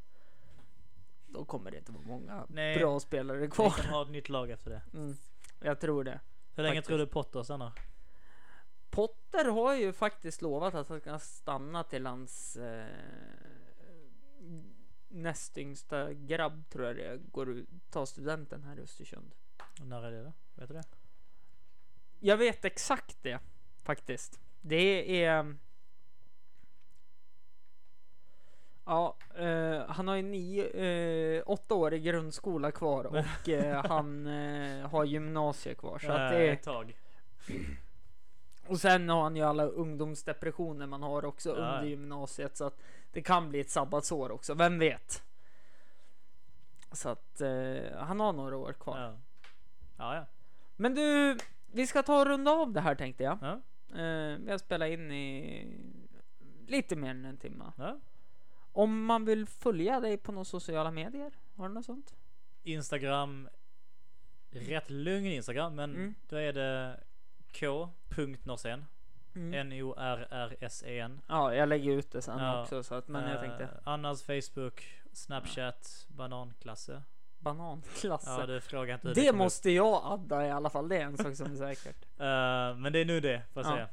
[1.26, 2.78] Då kommer det inte vara många Nej.
[2.78, 3.70] bra spelare Vi kvar.
[3.70, 4.82] kan ha ett nytt lag efter det.
[4.92, 5.16] Mm,
[5.60, 6.20] jag tror det.
[6.54, 6.88] Hur länge Faktiskt.
[6.88, 7.72] tror du Potter stannar?
[8.90, 12.86] Potter har ju faktiskt lovat att han ska stanna till hans eh,
[15.08, 19.34] näst yngsta grabb tror jag det går ut, tar studenten här i Östersund.
[19.80, 20.32] Och När är det då?
[20.54, 20.84] Vet du det?
[22.20, 23.38] Jag vet exakt det
[23.82, 24.40] faktiskt.
[24.60, 25.56] Det är.
[28.84, 33.04] Ja, eh, han har ju nio, eh, åtta år i grundskola kvar
[33.42, 35.98] och eh, han eh, har gymnasie kvar.
[35.98, 36.96] Så att Äh, det, Ett tag.
[38.66, 41.54] och sen har han ju alla ungdomsdepressioner man har också Ja.
[41.54, 42.56] under gymnasiet.
[42.56, 42.78] Så att
[43.12, 45.22] det kan bli ett sabbatsår också, vem vet?
[46.92, 48.98] Så att eh, han har några år kvar.
[49.00, 49.12] Ja.
[49.98, 50.26] Ja, ja.
[50.76, 51.38] Men du,
[51.72, 53.38] vi ska ta och runda av det här tänkte jag.
[53.42, 53.60] Ja.
[53.96, 55.78] Eh, vi har spelat in i
[56.66, 57.72] lite mer än en timme.
[57.78, 57.98] ja.
[58.72, 62.14] Om man vill följa dig på några sociala medier, har du något sånt?
[62.62, 63.48] Instagram.
[64.50, 66.14] Rätt lugn Instagram, men Mm.
[66.28, 67.00] då är det
[67.60, 68.84] k.norsen.
[69.34, 69.54] Mm.
[69.54, 71.20] N-O-R-R-S-E-N.
[71.28, 72.62] Ja, jag lägger ut det sen Ja.
[72.62, 77.02] också så att, men jag Eh, tänkte Annars Facebook, Snapchat, bananklasse.
[77.54, 78.30] Bananklasse.
[78.40, 81.34] Ja, du frågar inte det måste jag adda i alla fall, det är en sak
[81.36, 81.96] som är säkert.
[82.18, 83.74] Eh, men det är nu det, får jag Ja.
[83.76, 83.88] säga.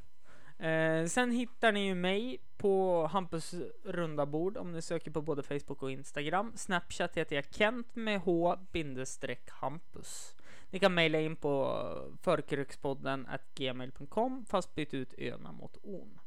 [1.02, 5.44] Eh, sen hittar ni ju mig på Hampus runda bord om ni söker på både
[5.44, 6.52] Facebook och Instagram.
[6.56, 10.36] Snapchat heter jag Kent med H bindestreck Hampus.
[10.70, 11.78] Ni kan mejla in på
[12.22, 16.20] förkrukspodden at gmail.com fast byt ut öna mot on.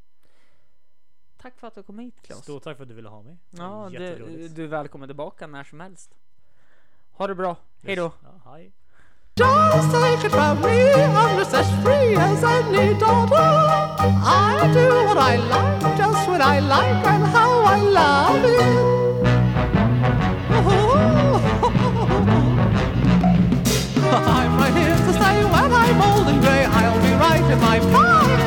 [1.37, 2.43] Tack för att du kom hit Claes.
[2.43, 3.37] Stort tack för att du ville ha mig.
[3.51, 6.15] Ja, du, du är välkommen tillbaka när som helst.
[7.19, 7.57] Ha det bra.
[7.85, 8.13] Hej då.
[9.39, 13.51] Just take it from me, I'm just as free as any daughter.
[14.25, 18.61] I do what I like, just I like, and how I love it.
[20.51, 22.09] Oh, oh, oh,
[24.39, 27.79] I'm right here to say when I'm old and grey, I'll be right in my
[27.93, 28.41] prime.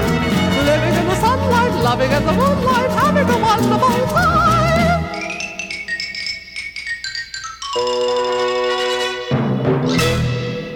[0.70, 4.40] Living in the sunlight, loving in the moonlight, having a wonderful time.